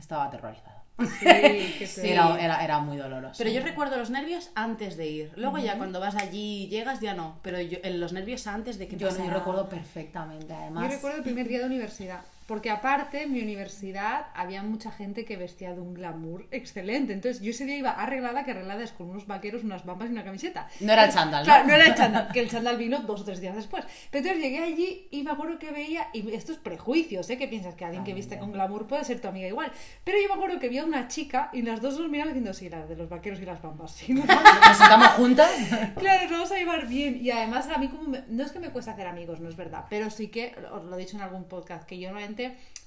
Estaba 0.00 0.24
aterrorizada. 0.24 0.82
Sí, 0.98 1.24
que 1.78 1.86
Sí, 1.86 2.08
era, 2.10 2.38
era, 2.40 2.64
era 2.64 2.78
muy 2.80 2.96
doloroso. 2.96 3.34
Pero 3.38 3.50
yo 3.50 3.62
recuerdo 3.62 3.96
los 3.96 4.10
nervios 4.10 4.50
antes 4.54 4.96
de 4.96 5.06
ir. 5.06 5.32
Luego 5.36 5.58
ya 5.58 5.78
cuando 5.78 6.00
vas 6.00 6.14
allí 6.16 6.64
y 6.64 6.68
llegas 6.68 7.00
ya 7.00 7.14
no. 7.14 7.38
Pero 7.42 7.60
yo, 7.60 7.78
en 7.82 8.00
los 8.00 8.12
nervios 8.12 8.46
antes 8.46 8.78
de 8.78 8.88
que 8.88 8.96
Yo, 8.96 9.08
yo 9.08 9.16
pasara- 9.16 9.34
recuerdo 9.34 9.68
perfectamente, 9.68 10.52
además. 10.52 10.84
Yo 10.84 10.90
recuerdo 10.96 11.18
el 11.18 11.22
primer 11.24 11.48
día 11.48 11.60
de 11.60 11.66
universidad, 11.66 12.20
porque 12.50 12.68
aparte 12.68 13.22
en 13.22 13.32
mi 13.32 13.40
universidad 13.40 14.26
había 14.34 14.64
mucha 14.64 14.90
gente 14.90 15.24
que 15.24 15.36
vestía 15.36 15.72
de 15.72 15.80
un 15.80 15.94
glamour 15.94 16.48
excelente. 16.50 17.12
Entonces 17.12 17.40
yo 17.40 17.50
ese 17.52 17.64
día 17.64 17.76
iba 17.76 17.90
arreglada, 17.92 18.42
que 18.44 18.50
arreglada 18.50 18.82
es 18.82 18.90
con 18.90 19.08
unos 19.08 19.28
vaqueros, 19.28 19.62
unas 19.62 19.84
bambas 19.84 20.08
y 20.08 20.12
una 20.14 20.24
camiseta. 20.24 20.66
No 20.80 20.92
era 20.92 21.04
el 21.04 21.12
chándal, 21.12 21.42
¿no? 21.42 21.44
Claro, 21.44 21.68
no 21.68 21.74
era 21.74 21.84
el 21.86 21.94
chándal, 21.94 22.28
que 22.32 22.40
el 22.40 22.50
chándal 22.50 22.76
vino 22.76 22.98
dos 23.02 23.20
o 23.20 23.24
tres 23.24 23.40
días 23.40 23.54
después. 23.54 23.84
Pero 24.10 24.24
entonces 24.24 24.42
llegué 24.42 24.64
allí 24.64 25.06
y 25.12 25.22
me 25.22 25.30
acuerdo 25.30 25.60
que 25.60 25.70
veía, 25.70 26.08
y 26.12 26.28
estos 26.34 26.56
prejuicios, 26.58 27.30
¿eh? 27.30 27.38
Que 27.38 27.46
piensas 27.46 27.76
que 27.76 27.84
alguien 27.84 28.02
que 28.02 28.14
viste 28.14 28.36
con 28.36 28.50
glamour 28.50 28.88
puede 28.88 29.04
ser 29.04 29.20
tu 29.20 29.28
amiga 29.28 29.46
igual. 29.46 29.70
Pero 30.02 30.18
yo 30.20 30.26
me 30.26 30.34
acuerdo 30.34 30.58
que 30.58 30.68
vi 30.68 30.78
a 30.78 30.84
una 30.84 31.06
chica 31.06 31.50
y 31.52 31.62
las 31.62 31.80
dos 31.80 32.00
nos 32.00 32.10
miraban 32.10 32.34
diciendo, 32.34 32.52
sí, 32.52 32.68
la 32.68 32.84
de 32.84 32.96
los 32.96 33.08
vaqueros 33.08 33.38
y 33.40 33.44
las 33.44 33.62
bambas. 33.62 33.92
Sí, 33.92 34.12
nos 34.12 34.26
vamos 34.26 34.42
Nos 34.66 34.76
sentamos 34.76 35.08
juntas. 35.10 35.52
Claro, 36.00 36.22
nos 36.24 36.32
vamos 36.32 36.50
a 36.50 36.56
llevar 36.56 36.88
bien. 36.88 37.24
Y 37.24 37.30
además 37.30 37.68
a 37.68 37.78
mí 37.78 37.86
como 37.86 38.08
me- 38.08 38.24
no 38.28 38.42
es 38.42 38.50
que 38.50 38.58
me 38.58 38.70
cueste 38.70 38.90
hacer 38.90 39.06
amigos, 39.06 39.38
no 39.38 39.48
es 39.48 39.54
verdad, 39.54 39.84
pero 39.88 40.10
sí 40.10 40.26
que, 40.26 40.52
os 40.72 40.84
lo 40.84 40.96
he 40.96 40.98
dicho 40.98 41.16
en 41.16 41.22
algún 41.22 41.44
podcast, 41.44 41.84
que 41.86 41.96
yo 41.96 42.08
normalmente 42.08 42.39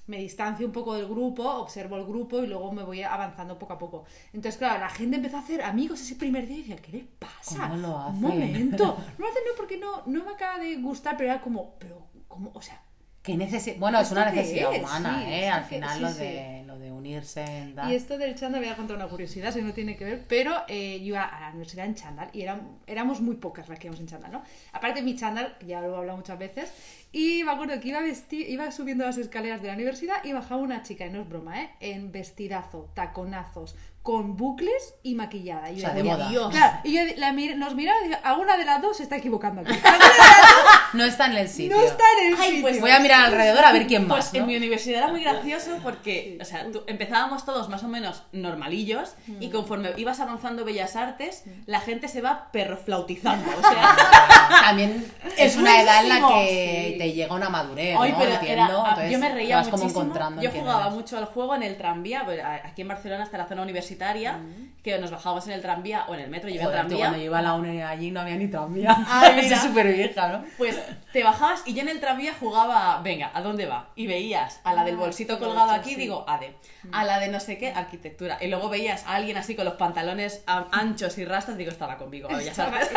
me 0.06 0.18
distancio 0.18 0.66
un 0.66 0.72
poco 0.72 0.94
del 0.94 1.06
grupo, 1.06 1.42
observo 1.48 1.96
el 1.96 2.04
grupo 2.04 2.42
y 2.42 2.46
luego 2.46 2.70
me 2.72 2.82
voy 2.82 3.02
avanzando 3.02 3.58
poco 3.58 3.72
a 3.72 3.78
poco. 3.78 4.04
Entonces, 4.34 4.58
claro, 4.58 4.80
la 4.80 4.90
gente 4.90 5.16
empezó 5.16 5.36
a 5.38 5.40
hacer 5.40 5.62
amigos 5.62 6.00
ese 6.00 6.16
primer 6.16 6.46
día 6.46 6.58
y 6.58 6.60
decía, 6.60 6.76
¿qué 6.76 6.92
le 6.92 7.04
pasa? 7.18 7.68
¿Cómo 7.70 7.76
lo 7.76 7.88
Un 7.96 8.02
hacen? 8.02 8.20
momento. 8.20 8.84
No 9.18 9.24
lo 9.24 9.30
hacen 9.30 9.42
no 9.46 9.56
porque 9.56 9.78
no, 9.78 10.02
no 10.06 10.24
me 10.24 10.32
acaba 10.32 10.58
de 10.58 10.76
gustar, 10.76 11.16
pero 11.16 11.30
era 11.30 11.40
como, 11.40 11.74
pero, 11.78 12.06
¿cómo? 12.28 12.50
O 12.54 12.60
sea, 12.60 12.80
Que 13.22 13.34
necesi- 13.34 13.78
bueno, 13.78 13.98
es 13.98 14.08
¿Esto 14.08 14.20
una 14.20 14.30
qué 14.30 14.36
necesidad 14.36 14.74
es? 14.74 14.80
humana, 14.82 15.22
Sí, 15.24 15.32
¿eh? 15.32 15.48
Al 15.48 15.62
qué- 15.68 15.74
final 15.76 15.94
sí, 15.96 16.02
lo, 16.02 16.08
sí. 16.10 16.63
De, 16.74 16.80
lo 16.80 16.84
de 16.84 16.92
unirse 16.92 17.42
en 17.42 17.74
tal. 17.74 17.90
Y 17.90 17.94
esto 17.94 18.18
del 18.18 18.34
chándal, 18.34 18.60
voy 18.62 18.70
a 18.70 18.76
contar 18.76 18.96
una 18.96 19.06
curiosidad, 19.08 19.52
si 19.52 19.62
no 19.62 19.72
tiene 19.72 19.96
que 19.96 20.04
ver, 20.04 20.24
pero 20.28 20.54
eh, 20.68 20.98
yo 21.00 21.06
iba 21.06 21.22
a 21.24 21.40
la 21.40 21.48
universidad 21.50 21.86
en 21.86 21.94
chándal 21.94 22.28
y 22.32 22.42
eran, 22.42 22.68
éramos 22.86 23.20
muy 23.20 23.36
pocas 23.36 23.68
las 23.68 23.78
que 23.78 23.86
íbamos 23.86 24.00
en 24.00 24.06
chándal, 24.08 24.32
¿no? 24.32 24.42
Aparte 24.72 25.02
mi 25.02 25.16
chándal, 25.16 25.56
ya 25.66 25.80
lo 25.80 25.94
he 25.94 25.96
hablado 25.98 26.16
muchas 26.18 26.38
veces, 26.38 26.72
y 27.12 27.44
me 27.44 27.52
acuerdo 27.52 27.78
que 27.80 27.88
iba, 27.88 28.00
vesti- 28.00 28.48
iba 28.48 28.70
subiendo 28.72 29.04
las 29.04 29.18
escaleras 29.18 29.62
de 29.62 29.68
la 29.68 29.74
universidad 29.74 30.16
y 30.24 30.32
bajaba 30.32 30.60
una 30.60 30.82
chica, 30.82 31.06
y 31.06 31.10
no 31.10 31.22
es 31.22 31.28
broma, 31.28 31.60
¿eh? 31.62 31.70
En 31.80 32.10
vestidazo, 32.12 32.90
taconazos, 32.94 33.76
con 34.02 34.36
bucles 34.36 34.94
y 35.02 35.14
maquillada. 35.14 35.70
Y 35.70 35.74
O 35.74 35.76
yo 35.76 35.80
sea, 35.80 35.94
de 35.94 36.02
boda. 36.02 36.28
Dios. 36.28 36.50
Claro, 36.54 36.78
y 36.84 36.92
yo 36.92 37.00
la 37.16 37.32
mir- 37.32 37.56
nos 37.56 37.74
miraba 37.74 37.98
y 38.00 38.08
decía, 38.08 38.20
alguna 38.22 38.56
de 38.58 38.64
las 38.66 38.82
dos 38.82 38.96
se 38.98 39.02
está 39.04 39.16
equivocando 39.16 39.62
aquí. 39.62 39.72
No 40.92 41.04
está 41.04 41.26
en 41.26 41.36
el 41.38 41.48
sitio. 41.48 41.76
no 41.76 41.82
está 41.82 42.04
en 42.20 42.28
el 42.28 42.34
Ay, 42.38 42.46
sitio. 42.48 42.62
pues 42.62 42.80
Voy 42.80 42.90
a 42.90 43.00
mirar 43.00 43.24
alrededor 43.26 43.64
a 43.64 43.72
ver 43.72 43.86
quién 43.88 44.06
más. 44.06 44.16
Pues 44.30 44.34
¿no? 44.34 44.40
en 44.40 44.46
mi 44.46 44.56
universidad 44.56 44.98
era 44.98 45.08
muy 45.08 45.22
gracioso 45.24 45.78
porque, 45.82 46.38
o 46.40 46.44
sea, 46.44 46.63
tú- 46.72 46.82
empezábamos 46.86 47.44
todos 47.44 47.68
más 47.68 47.82
o 47.84 47.88
menos 47.88 48.22
normalillos 48.32 49.14
y 49.40 49.50
conforme 49.50 49.90
ibas 49.96 50.20
avanzando 50.20 50.64
Bellas 50.64 50.96
Artes, 50.96 51.44
la 51.66 51.80
gente 51.80 52.08
se 52.08 52.20
va 52.20 52.48
perroflautizando. 52.52 53.50
O 53.56 53.60
sea, 53.60 53.96
También 54.64 55.04
Es 55.36 55.52
es 55.52 55.56
una 55.56 55.80
edad 55.80 56.02
en 56.02 56.08
la 56.08 56.20
buenísimo. 56.20 56.40
que 56.40 56.90
Sí. 56.92 56.98
te 56.98 57.12
llega 57.12 57.34
una 57.34 57.48
madurez, 57.50 57.96
Ay, 57.98 58.12
¿no? 58.12 58.18
pero 58.18 58.30
Entiendo. 58.32 58.64
era- 58.64 58.74
ah, 58.82 58.86
Entonces, 58.90 59.12
yo 59.12 59.18
me 59.18 59.28
reía 59.32 59.56
como 59.62 59.70
muchísimo. 59.76 60.00
encontrando 60.02 60.42
Yo 60.42 60.50
jugaba 60.50 60.82
eres. 60.82 60.94
mucho 60.94 61.18
al 61.18 61.24
juego 61.26 61.54
en 61.54 61.62
el 61.62 61.76
tranvía, 61.76 62.24
aquí 62.64 62.82
en 62.82 62.88
Barcelona 62.88 63.24
hasta 63.24 63.38
la 63.38 63.46
zona 63.46 63.62
universitaria, 63.62 64.38
que 64.82 64.98
nos 64.98 65.10
bajábamos 65.10 65.46
en 65.46 65.54
el 65.54 65.62
tranvía 65.62 66.04
o 66.08 66.14
en 66.14 66.20
el 66.20 66.30
metro, 66.30 66.50
yo 66.50 66.60
Joder, 66.62 66.66
tú, 66.68 66.72
tranvía. 66.88 66.98
cuando 66.98 67.18
yo 67.18 67.24
iba 67.24 67.38
a 67.38 67.42
la 67.42 67.54
uni 67.54 67.80
allí 67.82 68.10
no 68.10 68.20
había 68.20 68.36
ni 68.36 68.48
tranvía. 68.48 68.94
Ay, 69.08 69.32
mira. 69.42 69.58
Soy 69.58 69.68
súper 69.68 69.92
vieja, 69.92 70.28
¿no? 70.28 70.44
Pues 70.58 70.78
te 71.12 71.22
bajabas 71.24 71.62
y 71.66 71.72
yo 71.74 71.82
en 71.82 71.88
el 71.88 72.00
tranvía 72.00 72.34
jugaba, 72.38 73.00
venga, 73.02 73.30
¿a 73.34 73.40
dónde 73.40 73.66
va? 73.66 73.88
Y 73.96 74.06
veías 74.06 74.60
a 74.64 74.74
la 74.74 74.84
del 74.84 74.96
Ah, 74.96 74.98
bolsito 74.98 75.38
colgado 75.38 75.70
aquí, 75.70 75.94
digo, 75.94 76.24
ADE. 76.28 76.53
A 76.92 77.04
la 77.04 77.18
de 77.18 77.28
no 77.28 77.40
sé 77.40 77.58
qué, 77.58 77.70
arquitectura. 77.70 78.38
Y 78.40 78.48
luego 78.48 78.68
veías 78.68 79.04
a 79.04 79.14
alguien 79.14 79.36
así 79.36 79.54
con 79.54 79.64
los 79.64 79.74
pantalones 79.74 80.42
anchos 80.46 81.18
y 81.18 81.24
rastas, 81.24 81.56
digo, 81.56 81.70
estaba 81.70 81.96
conmigo, 81.96 82.28
ya 82.40 82.54
sabes. 82.54 82.88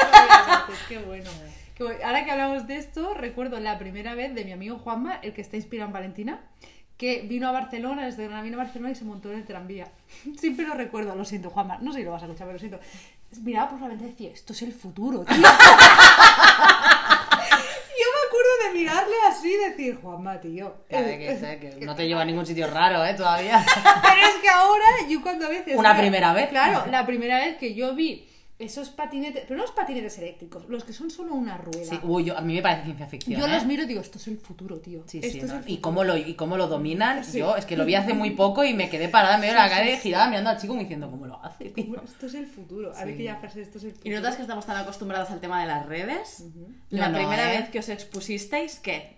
Qué 0.87 0.99
bueno. 0.99 1.29
Qué 1.75 1.83
bueno. 1.83 1.99
Ahora 2.03 2.25
que 2.25 2.31
hablamos 2.31 2.65
de 2.65 2.77
esto, 2.77 3.13
recuerdo 3.13 3.59
la 3.59 3.77
primera 3.77 4.15
vez 4.15 4.33
de 4.33 4.43
mi 4.43 4.51
amigo 4.51 4.79
Juanma, 4.79 5.19
el 5.21 5.33
que 5.33 5.41
está 5.41 5.57
inspirado 5.57 5.87
en 5.87 5.93
Valentina, 5.93 6.39
que 6.97 7.21
vino 7.21 7.47
a 7.47 7.51
Barcelona, 7.51 8.05
desde 8.05 8.23
Granada 8.23 8.41
vino 8.41 8.59
a 8.59 8.63
Barcelona 8.63 8.91
y 8.91 8.95
se 8.95 9.05
montó 9.05 9.31
en 9.31 9.39
el 9.39 9.45
tranvía. 9.45 9.87
Siempre 10.37 10.65
lo 10.65 10.73
recuerdo, 10.73 11.15
lo 11.15 11.23
siento, 11.23 11.51
Juanma, 11.51 11.77
no 11.77 11.91
sé 11.91 11.99
si 11.99 12.05
lo 12.05 12.11
vas 12.11 12.23
a 12.23 12.25
escuchar, 12.25 12.47
pero 12.47 12.53
lo 12.53 12.59
siento. 12.59 12.79
Miraba 13.43 13.69
por 13.69 13.81
la 13.81 13.89
ventana 13.89 14.09
y 14.09 14.13
decía, 14.13 14.31
esto 14.31 14.53
es 14.53 14.61
el 14.63 14.73
futuro, 14.73 15.23
tío. 15.23 15.35
De 18.67 18.73
mirarle 18.73 19.15
así 19.29 19.53
y 19.53 19.69
decir, 19.69 19.99
Juanma, 20.01 20.39
tío. 20.39 20.75
Que, 20.89 21.37
sé 21.39 21.59
que 21.59 21.85
no 21.85 21.95
te 21.95 22.07
lleva 22.07 22.21
a 22.21 22.25
ningún 22.25 22.45
sitio 22.45 22.67
raro, 22.67 23.05
¿eh? 23.05 23.13
Todavía. 23.13 23.63
Pero 24.01 24.27
es 24.27 24.35
que 24.41 24.49
ahora, 24.49 24.85
yo 25.09 25.21
cuando 25.21 25.45
a 25.45 25.49
veces. 25.49 25.75
Una 25.75 25.97
primera 25.97 26.33
vez. 26.33 26.49
Claro, 26.49 26.89
la 26.89 27.05
primera 27.05 27.39
vez 27.39 27.57
que 27.57 27.73
yo 27.73 27.95
vi 27.95 28.27
esos 28.59 28.89
patinetes, 28.89 29.43
pero 29.47 29.57
no 29.57 29.61
los 29.63 29.71
patinetes 29.71 30.17
eléctricos, 30.17 30.67
los 30.67 30.83
que 30.83 30.91
son 30.91 31.11
solo 31.11 31.35
una 31.35 31.57
rueda. 31.57 31.85
Sí, 31.85 31.99
uy, 32.01 32.23
yo- 32.25 32.35
a 32.35 32.41
mí 32.41 32.55
me 32.55 32.61
parece 32.63 32.85
ciencia 32.85 33.05
ficción. 33.05 33.39
yo 33.39 33.45
¿eh? 33.45 33.49
los 33.51 33.65
miro 33.67 33.83
y 33.83 33.85
digo, 33.85 34.01
esto 34.01 34.17
es 34.17 34.27
el 34.27 34.39
futuro, 34.39 34.79
tío. 34.79 35.03
Sí, 35.05 35.19
esto 35.19 35.31
sí, 35.31 35.37
es 35.39 35.43
¿no? 35.45 35.53
el 35.53 35.59
y 35.59 35.63
futuro. 35.63 35.81
cómo 35.83 36.03
lo 36.03 36.17
y 36.17 36.33
cómo 36.33 36.57
lo 36.57 36.67
dominan. 36.67 37.23
Sí. 37.23 37.37
Yo 37.37 37.55
es 37.55 37.65
que 37.65 37.77
lo 37.77 37.85
vi 37.85 37.93
hace 37.93 38.15
muy 38.15 38.31
poco 38.31 38.63
y 38.63 38.73
me 38.73 38.89
quedé 38.89 39.09
parada 39.09 39.35
en 39.35 39.41
medio 39.41 39.53
de 39.53 39.59
la 39.59 39.69
calle 39.69 39.97
girada 39.97 40.27
mirando 40.27 40.49
al 40.49 40.57
chico 40.57 40.69
como 40.69 40.81
diciendo 40.81 41.11
cómo 41.11 41.27
lo 41.27 41.43
hace, 41.45 41.65
tío. 41.69 42.01
Esto 42.03 42.25
es 42.25 42.33
el 42.33 42.47
futuro. 42.47 42.91
A 42.97 43.05
ver 43.05 43.15
que 43.15 43.23
ya 43.25 43.35
frase, 43.35 43.61
esto 43.61 43.77
es 43.77 43.83
el 43.83 43.91
futuro. 43.91 44.07
Y 44.09 44.11
nosotras 44.11 44.35
que 44.37 44.41
estamos 44.41 44.65
tan 44.65 44.77
acostumbradas 44.77 45.29
al 45.29 45.39
tema 45.39 45.61
de 45.61 45.67
las 45.67 45.85
redes, 45.85 46.43
la 46.89 47.09
no, 47.09 47.17
primera 47.19 47.53
¿eh? 47.53 47.59
vez 47.59 47.69
que 47.69 47.77
os 47.79 47.89
expusisteis, 47.89 48.79
¿qué? 48.79 49.17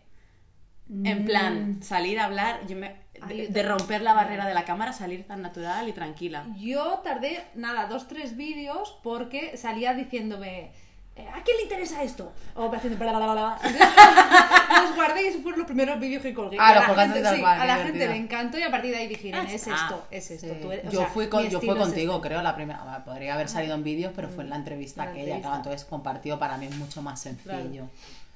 En 1.03 1.23
plan, 1.23 1.83
salir 1.83 2.19
a 2.19 2.25
hablar, 2.25 2.65
yo 2.67 2.75
me- 2.75 2.95
Ay, 3.27 3.47
de, 3.47 3.63
romper 3.63 4.01
la 4.01 4.13
barrera 4.13 4.45
de 4.47 4.53
la 4.53 4.65
cámara, 4.65 4.93
salir 4.93 5.25
tan 5.27 5.41
natural 5.41 5.87
y 5.87 5.93
tranquila. 5.93 6.45
Yo 6.57 6.99
tardé, 7.03 7.43
nada, 7.55 7.87
dos, 7.87 8.07
tres 8.07 8.35
vídeos 8.35 8.97
porque 9.03 9.57
salía 9.57 9.93
diciéndome. 9.93 10.71
"Eh, 11.15 11.27
¿A 11.33 11.43
quién 11.43 11.57
le 11.57 11.63
interesa 11.63 12.01
esto? 12.03 12.31
O 12.55 12.71
haciendo 12.73 12.97
bla, 12.97 13.11
bla, 13.11 13.31
bla, 13.31 13.33
bla. 13.33 13.59
Los 14.83 14.95
guardé 14.95 15.23
y 15.23 15.27
esos 15.27 15.41
fueron 15.41 15.59
los 15.59 15.67
primeros 15.67 15.99
vídeos 15.99 16.21
que 16.21 16.33
colgué. 16.33 16.57
Ah, 16.59 16.69
a 16.69 16.75
la 16.95 17.03
gente, 17.03 17.19
sí, 17.35 17.43
a 17.43 17.65
la 17.65 17.75
gente 17.77 18.07
le 18.07 18.15
encantó 18.15 18.57
y 18.57 18.63
a 18.63 18.71
partir 18.71 18.91
de 18.91 18.97
ahí 18.97 19.07
dijeron, 19.07 19.45
Ah, 19.45 19.51
es 19.51 19.67
esto, 19.67 20.05
es 20.11 20.31
esto. 20.31 20.47
Sí. 20.47 20.59
tú 20.61 20.71
eres- 20.71 20.87
o 20.87 20.91
yo 20.91 20.99
sea, 20.99 21.07
fui 21.09 21.27
con, 21.27 21.43
yo 21.49 21.59
fui 21.59 21.69
es 21.69 21.75
contigo, 21.75 22.15
este. 22.15 22.27
creo, 22.27 22.41
la 22.41 22.55
primera. 22.55 23.03
Podría 23.03 23.33
haber 23.33 23.49
salido 23.49 23.75
en 23.75 23.83
vídeos, 23.83 24.13
pero 24.15 24.29
fue 24.29 24.43
en 24.45 24.51
la 24.51 24.55
entrevista 24.55 25.03
La 25.03 25.11
aquella, 25.11 25.23
entrevista. 25.23 25.47
claro, 25.49 25.57
entonces 25.63 25.85
compartido 25.85 26.39
para 26.39 26.57
mí 26.57 26.67
es 26.67 26.75
mucho 26.77 27.01
más 27.01 27.19
sencillo. 27.19 27.89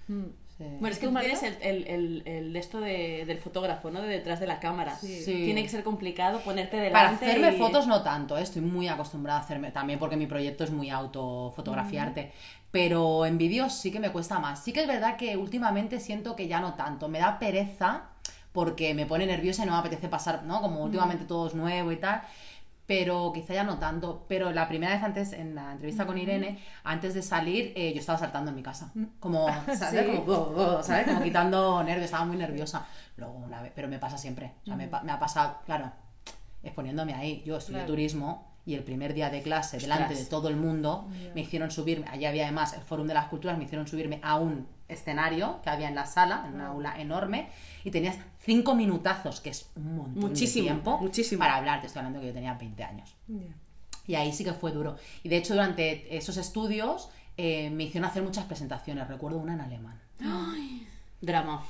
Mm. 0.09 0.23
Sí. 0.57 0.63
Bueno, 0.79 0.87
es 0.89 0.99
que 0.99 1.07
¿Tú, 1.07 1.15
tienes 1.19 1.41
el, 1.43 1.87
el, 1.87 2.23
el, 2.25 2.55
esto 2.55 2.79
de- 2.79 3.23
del 3.25 3.39
fotógrafo, 3.39 3.89
¿no? 3.89 4.01
De 4.01 4.07
detrás 4.07 4.39
de 4.39 4.45
la 4.47 4.59
cámara. 4.59 4.95
Sí. 4.95 5.21
Sí. 5.23 5.33
Tiene 5.45 5.63
que 5.63 5.69
ser 5.69 5.83
complicado 5.83 6.41
ponerte 6.41 6.77
delante. 6.77 6.93
Para 6.93 7.09
hacerme 7.09 7.55
y- 7.55 7.59
fotos 7.59 7.87
no 7.87 8.03
tanto, 8.03 8.37
¿eh? 8.37 8.43
estoy 8.43 8.61
muy 8.61 8.87
acostumbrada 8.87 9.39
a 9.39 9.43
hacerme, 9.43 9.71
también 9.71 9.97
porque 9.99 10.15
mi 10.15 10.27
proyecto 10.27 10.63
es 10.63 10.71
muy 10.71 10.89
autofotografiarte, 10.91 12.31
pero 12.71 13.25
en 13.25 13.37
vídeos 13.37 13.73
sí 13.73 13.91
que 13.91 13.99
me 13.99 14.11
cuesta 14.11 14.39
más. 14.39 14.63
Sí 14.63 14.73
que 14.73 14.81
es 14.81 14.87
verdad 14.87 15.17
que 15.17 15.37
últimamente 15.37 15.99
siento 15.99 16.35
que 16.35 16.47
ya 16.47 16.59
no 16.59 16.75
tanto, 16.75 17.07
me 17.09 17.19
da 17.19 17.39
pereza 17.39 18.03
porque 18.51 18.93
me 18.93 19.05
pone 19.07 19.25
nerviosa 19.25 19.63
y 19.63 19.65
no 19.65 19.71
me 19.71 19.79
apetece 19.79 20.07
pasar, 20.07 20.43
¿no? 20.43 20.61
Como 20.61 20.83
últimamente 20.83 21.25
todo 21.25 21.47
es 21.47 21.55
nuevo 21.55 21.91
y 21.91 21.95
tal. 21.97 22.21
Pero 22.85 23.31
quizá 23.33 23.53
ya 23.53 23.63
no 23.63 23.77
tanto. 23.79 24.25
Pero 24.27 24.51
la 24.51 24.67
primera 24.67 24.93
vez 24.93 25.03
antes, 25.03 25.31
en 25.33 25.55
la 25.55 25.71
entrevista 25.71 26.05
con 26.05 26.17
Irene, 26.17 26.59
antes 26.83 27.13
de 27.13 27.21
salir, 27.21 27.71
eh, 27.75 27.93
yo 27.93 27.99
estaba 28.01 28.19
saltando 28.19 28.49
en 28.49 28.55
mi 28.55 28.63
casa. 28.63 28.91
Como, 29.19 29.47
¿sabes? 29.77 30.05
Sí. 30.05 30.21
Como, 30.25 30.33
"Oh, 30.33 30.77
oh", 30.79 30.83
¿sabes? 30.83 31.07
Como 31.07 31.21
quitando 31.23 31.81
nervios, 31.83 32.05
estaba 32.05 32.25
muy 32.25 32.35
nerviosa. 32.37 32.85
Luego 33.17 33.33
una 33.35 33.61
vez, 33.61 33.71
pero 33.73 33.87
me 33.87 33.99
pasa 33.99 34.17
siempre. 34.17 34.51
O 34.63 34.65
sea, 34.65 34.75
me, 34.75 34.87
me 35.03 35.11
ha 35.11 35.19
pasado, 35.19 35.59
claro, 35.65 35.91
exponiéndome 36.61 37.13
ahí. 37.13 37.43
Yo 37.45 37.57
estudié 37.57 37.79
Claro. 37.79 37.87
turismo 37.93 38.53
y 38.65 38.75
el 38.75 38.83
primer 38.83 39.13
día 39.13 39.29
de 39.29 39.41
clase, 39.41 39.77
delante 39.77 40.15
de 40.15 40.25
todo 40.25 40.47
el 40.47 40.55
mundo, 40.55 41.07
me 41.35 41.41
hicieron 41.41 41.69
subirme, 41.69 42.07
allí 42.09 42.25
había 42.25 42.43
además 42.43 42.73
el 42.73 42.81
Fórum 42.81 43.07
de 43.07 43.13
las 43.13 43.25
Culturas, 43.27 43.57
me 43.57 43.65
hicieron 43.65 43.87
subirme 43.87 44.19
a 44.23 44.37
un 44.37 44.67
escenario 44.87 45.59
que 45.63 45.69
había 45.69 45.89
en 45.89 45.95
la 45.95 46.05
sala, 46.05 46.45
en 46.47 46.55
una 46.55 46.67
aula 46.67 46.99
enorme, 46.99 47.49
y 47.83 47.91
tenías 47.91 48.15
cinco 48.43 48.75
minutazos, 48.75 49.39
que 49.41 49.49
es 49.49 49.69
un 49.75 49.95
montón 49.95 50.19
Muchísimo, 50.29 50.65
de 50.65 50.69
tiempo, 50.71 50.97
muchísimo. 50.99 51.39
para 51.39 51.55
hablar. 51.55 51.81
Te 51.81 51.87
estoy 51.87 51.99
hablando 52.01 52.19
que 52.19 52.27
yo 52.27 52.33
tenía 52.33 52.53
20 52.53 52.83
años. 52.83 53.15
Y 54.07 54.15
ahí 54.15 54.33
sí 54.33 54.43
que 54.43 54.53
fue 54.53 54.71
duro. 54.71 54.97
Y 55.23 55.29
de 55.29 55.37
hecho, 55.37 55.53
durante 55.53 56.15
esos 56.15 56.37
estudios 56.37 57.09
eh, 57.37 57.69
me 57.69 57.83
hicieron 57.83 58.09
hacer 58.09 58.21
muchas 58.21 58.45
presentaciones. 58.45 59.07
Recuerdo 59.07 59.37
una 59.37 59.53
en 59.53 59.61
alemán. 59.61 59.99
Drama. 61.21 61.63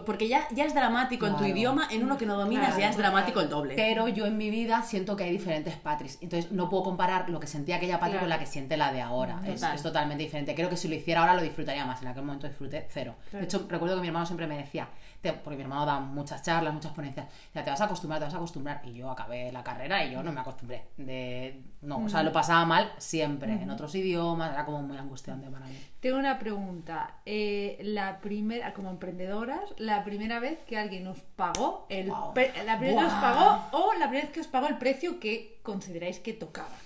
Porque 0.00 0.28
ya, 0.28 0.46
ya 0.50 0.64
es 0.64 0.74
dramático 0.74 1.26
en 1.26 1.36
tu 1.36 1.44
idioma, 1.44 1.86
en 1.90 2.02
uno 2.04 2.16
que 2.18 2.26
no 2.26 2.36
dominas 2.36 2.66
Claro, 2.68 2.80
ya 2.80 2.90
es 2.90 2.96
dramático 2.96 3.40
el 3.40 3.48
doble. 3.48 3.74
Pero 3.74 4.08
yo 4.08 4.26
en 4.26 4.36
mi 4.36 4.50
vida 4.50 4.82
siento 4.82 5.16
que 5.16 5.24
hay 5.24 5.30
diferentes 5.32 5.76
Patris. 5.76 6.18
Entonces 6.20 6.50
no 6.52 6.68
puedo 6.70 6.82
comparar 6.84 7.28
lo 7.30 7.38
que 7.40 7.46
sentía 7.46 7.76
aquella 7.76 7.98
Patri 7.98 8.12
Claro. 8.12 8.22
con 8.24 8.28
la 8.30 8.38
que 8.38 8.46
siente 8.46 8.76
la 8.76 8.92
de 8.92 9.00
ahora. 9.02 9.40
Es, 9.46 9.56
Total. 9.60 9.74
es 9.76 9.82
totalmente 9.82 10.22
diferente. 10.24 10.54
Creo 10.54 10.68
que 10.70 10.76
si 10.76 10.88
lo 10.88 10.94
hiciera 10.94 11.20
ahora 11.20 11.34
lo 11.34 11.42
disfrutaría 11.42 11.84
más. 11.86 12.00
En 12.02 12.08
aquel 12.08 12.22
momento 12.24 12.46
disfruté 12.48 12.86
cero. 12.90 13.14
De 13.32 13.42
hecho, 13.44 13.66
recuerdo 13.68 13.96
que 13.96 14.00
mi 14.02 14.06
hermano 14.08 14.26
siempre 14.26 14.46
me 14.46 14.56
decía, 14.58 14.88
te- 15.20 15.32
porque 15.32 15.56
mi 15.56 15.62
hermano 15.62 15.86
da 15.86 16.00
muchas 16.00 16.42
charlas, 16.42 16.72
muchas 16.74 16.92
ponencias, 16.92 17.26
ya 17.54 17.62
te 17.64 17.70
vas 17.70 17.80
a 17.80 17.84
acostumbrar, 17.84 18.18
te 18.20 18.24
vas 18.26 18.34
a 18.34 18.38
acostumbrar. 18.38 18.80
Y 18.84 18.94
yo 18.94 19.10
acabé 19.10 19.52
la 19.52 19.62
carrera 19.62 20.04
y 20.04 20.12
yo 20.12 20.22
no 20.22 20.32
me 20.32 20.40
acostumbré. 20.40 20.84
De, 20.96 21.62
no, 21.82 21.98
o 22.04 22.08
sea, 22.08 22.22
lo 22.22 22.32
pasaba 22.32 22.64
mal 22.64 22.90
siempre. 22.98 23.52
En 23.52 23.70
otros 23.70 23.94
idiomas, 23.94 24.52
era 24.52 24.64
como 24.64 24.82
muy 24.82 24.96
angustiante 24.96 25.48
para 25.50 25.66
mí. 25.66 25.76
Tengo 26.00 26.18
una 26.18 26.38
pregunta. 26.38 27.16
Eh, 27.26 27.78
la 27.82 28.18
primera, 28.20 28.72
como 28.74 28.90
emprendedoras, 28.90 29.60
la 29.82 30.04
primera 30.04 30.38
vez 30.38 30.58
que 30.66 30.78
alguien 30.78 31.06
os 31.06 31.18
pagó 31.36 31.86
el 31.88 32.08
la 32.08 32.32
primera 32.32 32.76
vez 32.78 32.94
que 32.94 33.04
os 33.04 33.12
Guau. 33.12 33.20
pagó 33.20 33.68
o 33.72 33.92
la 33.94 34.06
primera 34.08 34.26
vez 34.26 34.32
que 34.32 34.40
os 34.40 34.46
pagó 34.46 34.68
el 34.68 34.78
precio 34.78 35.18
que 35.18 35.58
consideráis 35.62 36.20
que 36.20 36.32
tocaba. 36.32 36.76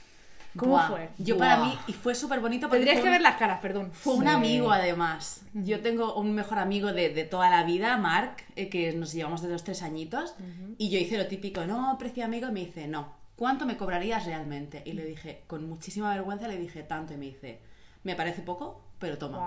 ¿Cómo 0.56 0.78
fue? 0.88 1.10
Yo 1.18 1.36
para 1.36 1.58
mí, 1.58 1.78
y 1.86 1.92
fue 1.92 2.14
súper 2.14 2.40
bonito 2.40 2.68
porque 2.68 2.78
Tendrías 2.82 3.04
que 3.04 3.10
ver 3.10 3.20
las 3.20 3.36
caras, 3.36 3.60
perdón. 3.60 3.92
Fue 3.92 4.14
un 4.14 4.26
amigo 4.26 4.72
además. 4.72 5.42
Yo 5.52 5.80
tengo 5.80 6.14
un 6.14 6.34
mejor 6.34 6.58
amigo 6.58 6.94
de, 6.94 7.10
de 7.10 7.24
toda 7.24 7.50
la 7.50 7.62
vida, 7.64 7.98
Mark, 7.98 8.36
eh, 8.56 8.70
que 8.70 8.92
nos 8.94 9.12
llevamos 9.12 9.42
de 9.42 9.50
los 9.50 9.64
tres 9.64 9.82
añitos. 9.82 10.34
Y 10.78 10.88
yo 10.88 10.98
hice 10.98 11.18
lo 11.18 11.26
típico, 11.26 11.66
no, 11.66 11.96
precio 11.98 12.24
amigo, 12.24 12.48
y 12.48 12.52
me 12.52 12.60
dice, 12.60 12.88
no, 12.88 13.12
¿cuánto 13.36 13.66
me 13.66 13.76
cobrarías 13.76 14.24
realmente? 14.24 14.82
Y 14.86 14.92
le 14.92 15.04
dije, 15.04 15.42
con 15.46 15.68
muchísima 15.68 16.08
vergüenza, 16.14 16.48
le 16.48 16.56
dije 16.56 16.82
tanto. 16.82 17.12
Y 17.12 17.18
me 17.18 17.26
dice, 17.26 17.60
me 18.02 18.14
parece 18.14 18.40
poco, 18.40 18.80
pero 18.98 19.18
toma. 19.18 19.38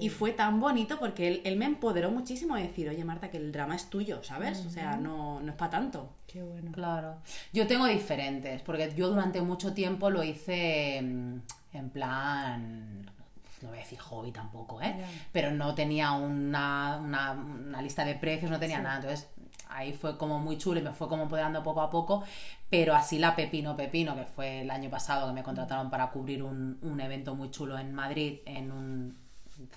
Y 0.00 0.08
fue 0.08 0.32
tan 0.32 0.60
bonito 0.60 0.98
porque 0.98 1.28
él, 1.28 1.40
él 1.44 1.56
me 1.56 1.64
empoderó 1.64 2.10
muchísimo 2.10 2.54
de 2.56 2.62
decir, 2.62 2.88
oye 2.88 3.04
Marta, 3.04 3.30
que 3.30 3.36
el 3.36 3.50
drama 3.52 3.74
es 3.76 3.90
tuyo, 3.90 4.22
¿sabes? 4.22 4.64
O 4.66 4.70
sea, 4.70 4.96
no, 4.96 5.40
no 5.40 5.50
es 5.50 5.56
para 5.56 5.70
tanto. 5.72 6.10
Qué 6.26 6.42
bueno. 6.42 6.70
Claro. 6.72 7.16
Yo 7.52 7.66
tengo 7.66 7.86
diferentes, 7.86 8.62
porque 8.62 8.92
yo 8.96 9.08
durante 9.08 9.42
mucho 9.42 9.74
tiempo 9.74 10.08
lo 10.10 10.22
hice 10.22 11.00
mm, 11.02 11.36
en 11.74 11.90
plan. 11.90 13.10
No 13.62 13.68
voy 13.68 13.78
a 13.78 13.80
decir 13.82 13.98
hobby 14.00 14.32
tampoco, 14.32 14.82
¿eh? 14.82 14.96
Pero 15.30 15.52
no 15.52 15.74
tenía 15.74 16.12
una, 16.12 16.98
una- 17.00 17.32
una 17.32 17.80
lista 17.82 18.04
de 18.04 18.14
precios, 18.16 18.50
no 18.50 18.58
tenía 18.58 18.80
nada. 18.80 18.96
Entonces 18.96 19.28
ahí 19.74 19.92
fue 19.92 20.16
como 20.16 20.38
muy 20.38 20.58
chulo 20.58 20.80
y 20.80 20.82
me 20.82 20.92
fue 20.92 21.08
como 21.08 21.24
empoderando 21.24 21.62
poco 21.62 21.80
a 21.80 21.90
poco. 21.90 22.24
Pero 22.70 22.94
así 22.94 23.18
la 23.18 23.36
Pepino 23.36 23.76
Pepino, 23.76 24.14
que 24.16 24.24
fue 24.24 24.62
el 24.62 24.70
año 24.70 24.90
pasado 24.90 25.28
que 25.28 25.34
me 25.34 25.42
contrataron 25.42 25.90
para 25.90 26.10
cubrir 26.10 26.42
un, 26.42 26.78
un 26.82 27.00
evento 27.00 27.34
muy 27.34 27.50
chulo 27.50 27.78
en 27.78 27.92
Madrid 27.92 28.38
en 28.46 28.72
un 28.72 29.22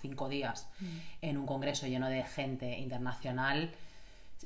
cinco 0.01 0.29
días, 0.29 0.67
en 1.21 1.38
un 1.38 1.45
congreso 1.45 1.88
lleno 1.88 2.10
de 2.10 2.23
gente 2.23 2.79
internacional. 2.79 3.71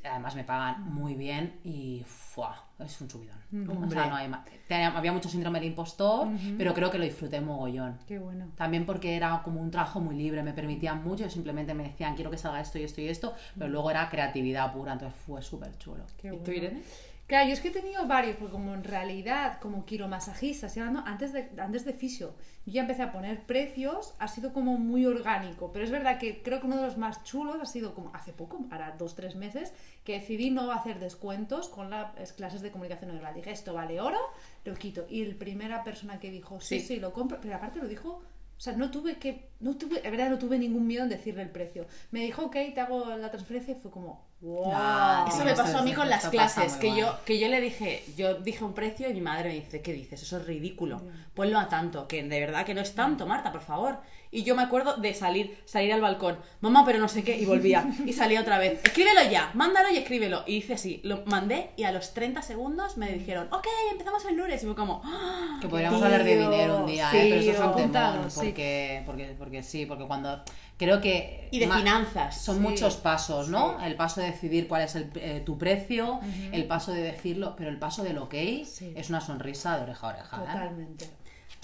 Además 0.04 0.36
me 0.36 0.44
pagan 0.44 0.84
muy 0.84 1.16
bien 1.16 1.60
y 1.64 2.04
¡fua! 2.06 2.69
Es 2.80 3.02
un 3.02 3.10
subidón. 3.10 3.38
O 3.68 3.72
Hombre. 3.72 3.90
sea, 3.92 4.10
no 4.10 4.16
hay 4.16 4.28
más. 4.28 4.42
Había 4.70 5.12
mucho 5.12 5.28
síndrome 5.30 5.60
del 5.60 5.70
impostor, 5.70 6.28
pero 6.58 6.74
creo 6.74 6.92
que 6.92 6.98
lo 6.98 7.04
disfruté 7.04 7.42
mogollón. 7.42 7.98
Qué 8.08 8.20
bueno. 8.20 8.48
También 8.56 8.86
porque 8.86 9.16
era 9.16 9.42
como 9.44 9.60
un 9.62 9.72
trabajo 9.72 10.00
muy 10.00 10.16
libre, 10.16 10.44
me 10.44 10.54
permitían 10.54 11.04
mucho, 11.04 11.26
y 11.26 11.30
simplemente 11.30 11.74
me 11.74 11.84
decían 11.84 12.16
quiero 12.16 12.30
que 12.32 12.38
salga 12.38 12.62
esto 12.62 12.78
y 12.78 12.84
esto 12.84 13.02
y 13.02 13.08
esto, 13.08 13.34
pero 13.58 13.70
luego 13.70 13.90
era 13.92 14.10
creatividad 14.10 14.72
pura, 14.74 14.94
entonces 14.94 15.18
fue 15.20 15.42
súper 15.42 15.78
chulo. 15.78 16.04
Qué 16.18 16.28
¿Y 16.28 16.32
bueno. 16.32 16.44
tú, 16.46 16.52
Irene? 16.52 16.82
Claro, 17.30 17.46
yo 17.48 17.54
es 17.54 17.62
que 17.62 17.68
he 17.68 17.72
tenido 17.72 18.08
varios, 18.08 18.38
porque 18.38 18.54
como 18.54 18.74
en 18.74 18.84
realidad, 18.84 19.60
como 19.60 19.86
quiromasajista, 19.86 20.66
estoy 20.66 20.80
hablando 20.82 21.08
antes 21.08 21.32
de, 21.32 21.48
antes 21.60 21.86
de 21.86 21.94
fisio, 21.94 22.34
yo 22.66 22.74
ya 22.74 22.82
empecé 22.82 23.04
a 23.04 23.12
poner 23.12 23.46
precios, 23.46 24.16
ha 24.18 24.28
sido 24.28 24.52
como 24.52 24.80
muy 24.80 25.06
orgánico, 25.06 25.72
pero 25.72 25.86
es 25.86 25.92
verdad 25.92 26.18
que 26.18 26.42
creo 26.42 26.60
que 26.60 26.66
uno 26.66 26.78
de 26.78 26.82
los 26.88 26.98
más 26.98 27.24
chulos 27.24 27.58
ha 27.62 27.68
sido 27.68 27.94
como 27.94 28.10
hace 28.16 28.34
poco, 28.34 28.66
ahora 28.72 28.96
dos, 28.98 29.14
tres 29.14 29.36
meses, 29.36 29.72
que 30.04 30.14
decidí 30.14 30.50
no 30.50 30.72
hacer 30.72 30.98
descuentos 31.00 31.70
con 31.70 31.92
las 31.92 32.34
clases 32.34 32.62
de 32.64 32.72
comunicación 32.72 33.12
verbal. 33.12 33.36
Dije, 33.36 33.52
esto 33.52 33.76
vale 33.76 34.02
oro, 34.02 34.18
lo 34.66 34.74
quito. 34.74 35.06
Y 35.08 35.24
la 35.26 35.38
primera 35.38 35.84
persona 35.84 36.20
que 36.20 36.32
dijo, 36.32 36.60
sí, 36.60 36.80
Sí. 36.80 36.88
sí, 36.96 37.00
lo 37.00 37.14
compro, 37.14 37.38
pero 37.40 37.56
aparte 37.56 37.78
lo 37.78 37.88
dijo... 37.88 38.24
O 38.60 38.62
sea, 38.62 38.74
no 38.74 38.92
tuve 38.92 39.16
que, 39.16 39.52
no 39.62 39.78
tuve, 39.78 40.02
de 40.02 40.10
verdad 40.12 40.30
no 40.30 40.38
tuve 40.38 40.60
ningún 40.60 40.86
miedo 40.86 41.04
en 41.04 41.10
decirle 41.10 41.44
el 41.44 41.50
precio. 41.50 41.88
Me 42.12 42.20
dijo, 42.20 42.42
ok, 42.44 42.58
te 42.76 42.82
hago 42.82 43.06
la 43.16 43.32
transferencia 43.32 43.72
y 43.72 43.80
fue 43.80 43.90
como, 43.90 44.28
wow. 44.42 44.72
Ah, 44.76 45.26
Eso 45.30 45.46
me 45.46 45.56
pasó 45.56 45.78
a 45.78 45.82
mí 45.82 45.94
con 45.94 46.10
las 46.10 46.28
clases, 46.28 46.74
que 46.74 46.90
mal. 46.90 47.00
yo, 47.00 47.16
que 47.26 47.40
yo 47.40 47.48
le 47.48 47.62
dije, 47.62 48.04
yo 48.18 48.34
dije 48.34 48.66
un 48.66 48.74
precio 48.74 49.10
y 49.10 49.14
mi 49.14 49.22
madre 49.22 49.48
me 49.48 49.56
dice, 49.56 49.82
¿qué 49.82 49.94
dices? 49.94 50.22
Eso 50.24 50.36
es 50.40 50.46
ridículo. 50.46 51.02
Ponlo 51.34 51.58
a 51.58 51.70
tanto, 51.70 52.06
que 52.06 52.22
de 52.22 52.40
verdad 52.42 52.66
que 52.66 52.74
no 52.74 52.82
es 52.82 52.94
tanto, 52.96 53.26
Marta, 53.26 53.50
por 53.54 53.62
favor. 53.62 54.00
Y 54.32 54.44
yo 54.44 54.56
me 54.56 54.62
acuerdo 54.62 54.98
de 54.98 55.16
salir, 55.16 55.58
salir 55.66 55.92
al 55.92 56.02
balcón, 56.02 56.38
mamá, 56.62 56.84
pero 56.86 57.00
no 57.00 57.08
sé 57.08 57.24
qué, 57.24 57.36
y 57.40 57.46
volvía. 57.46 57.90
Y 58.06 58.14
salía 58.14 58.42
otra 58.42 58.60
vez, 58.60 58.80
escríbelo 58.84 59.22
ya, 59.32 59.50
mándalo 59.56 59.90
y 59.90 59.98
escríbelo. 59.98 60.44
Y 60.46 60.58
hice 60.58 60.74
así, 60.74 61.00
lo 61.04 61.24
mandé 61.26 61.72
y 61.78 61.84
a 61.86 61.92
los 61.92 62.14
30 62.14 62.44
segundos 62.44 62.98
me 62.98 63.12
dijeron, 63.12 63.48
ok, 63.52 63.66
empezamos 63.92 64.24
el 64.26 64.36
lunes. 64.36 64.62
Y 64.62 64.66
fue 64.68 64.76
como, 64.76 65.02
"Ah, 65.04 65.58
Que 65.62 65.68
podríamos 65.68 65.98
tío, 65.98 66.06
hablar 66.06 66.24
de 66.26 66.38
dinero 66.38 66.78
un 66.78 66.86
día, 66.86 67.10
¿eh? 67.10 67.28
pero 67.30 67.36
eso 67.42 67.52
es 67.52 67.60
un 67.60 67.92
Tío, 67.92 68.30
sí. 68.30 68.49
Porque, 68.52 69.04
porque, 69.06 69.36
porque 69.38 69.64
sí, 69.64 69.86
porque 69.86 70.06
cuando 70.06 70.44
creo 70.78 71.02
que 71.02 71.48
Y 71.52 71.60
de 71.60 71.68
finanzas. 71.70 72.42
son 72.42 72.56
sí. 72.58 72.62
muchos 72.62 72.96
pasos, 72.98 73.50
¿no? 73.50 73.84
El 73.84 73.96
paso 73.96 74.22
de 74.22 74.28
decidir 74.32 74.68
cuál 74.68 74.84
es 74.84 74.96
el, 74.96 75.10
eh, 75.16 75.42
tu 75.46 75.58
precio, 75.58 76.20
el 76.52 76.66
paso 76.66 76.92
de 76.94 77.02
decirlo, 77.02 77.56
pero 77.58 77.70
el 77.70 77.78
paso 77.78 78.04
del 78.04 78.18
ok 78.18 78.34
Sí. 78.66 78.94
es 78.96 79.10
una 79.10 79.22
sonrisa 79.22 79.76
de 79.78 79.84
oreja 79.84 80.08
a 80.08 80.10
oreja. 80.12 80.38
¿eh? 80.38 80.40
Totalmente. 80.40 81.10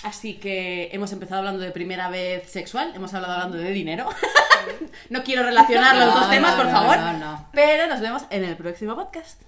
Así 0.03 0.35
que 0.35 0.89
hemos 0.91 1.11
empezado 1.13 1.39
hablando 1.39 1.61
de 1.61 1.71
primera 1.71 2.09
vez 2.09 2.49
sexual, 2.51 2.91
hemos 2.95 3.13
hablado 3.13 3.33
hablando 3.35 3.57
de 3.57 3.71
dinero. 3.71 4.07
no 5.09 5.23
quiero 5.23 5.43
relacionar 5.43 5.95
los 5.95 6.13
No, 6.13 6.19
dos 6.19 6.29
temas, 6.29 6.51
no, 6.51 6.57
por 6.57 6.65
no, 6.65 6.71
favor. 6.71 6.97
no, 6.97 7.13
no. 7.17 7.47
Pero 7.53 7.87
nos 7.87 8.01
vemos 8.01 8.23
en 8.29 8.43
el 8.43 8.55
próximo 8.57 8.95
podcast. 8.95 9.41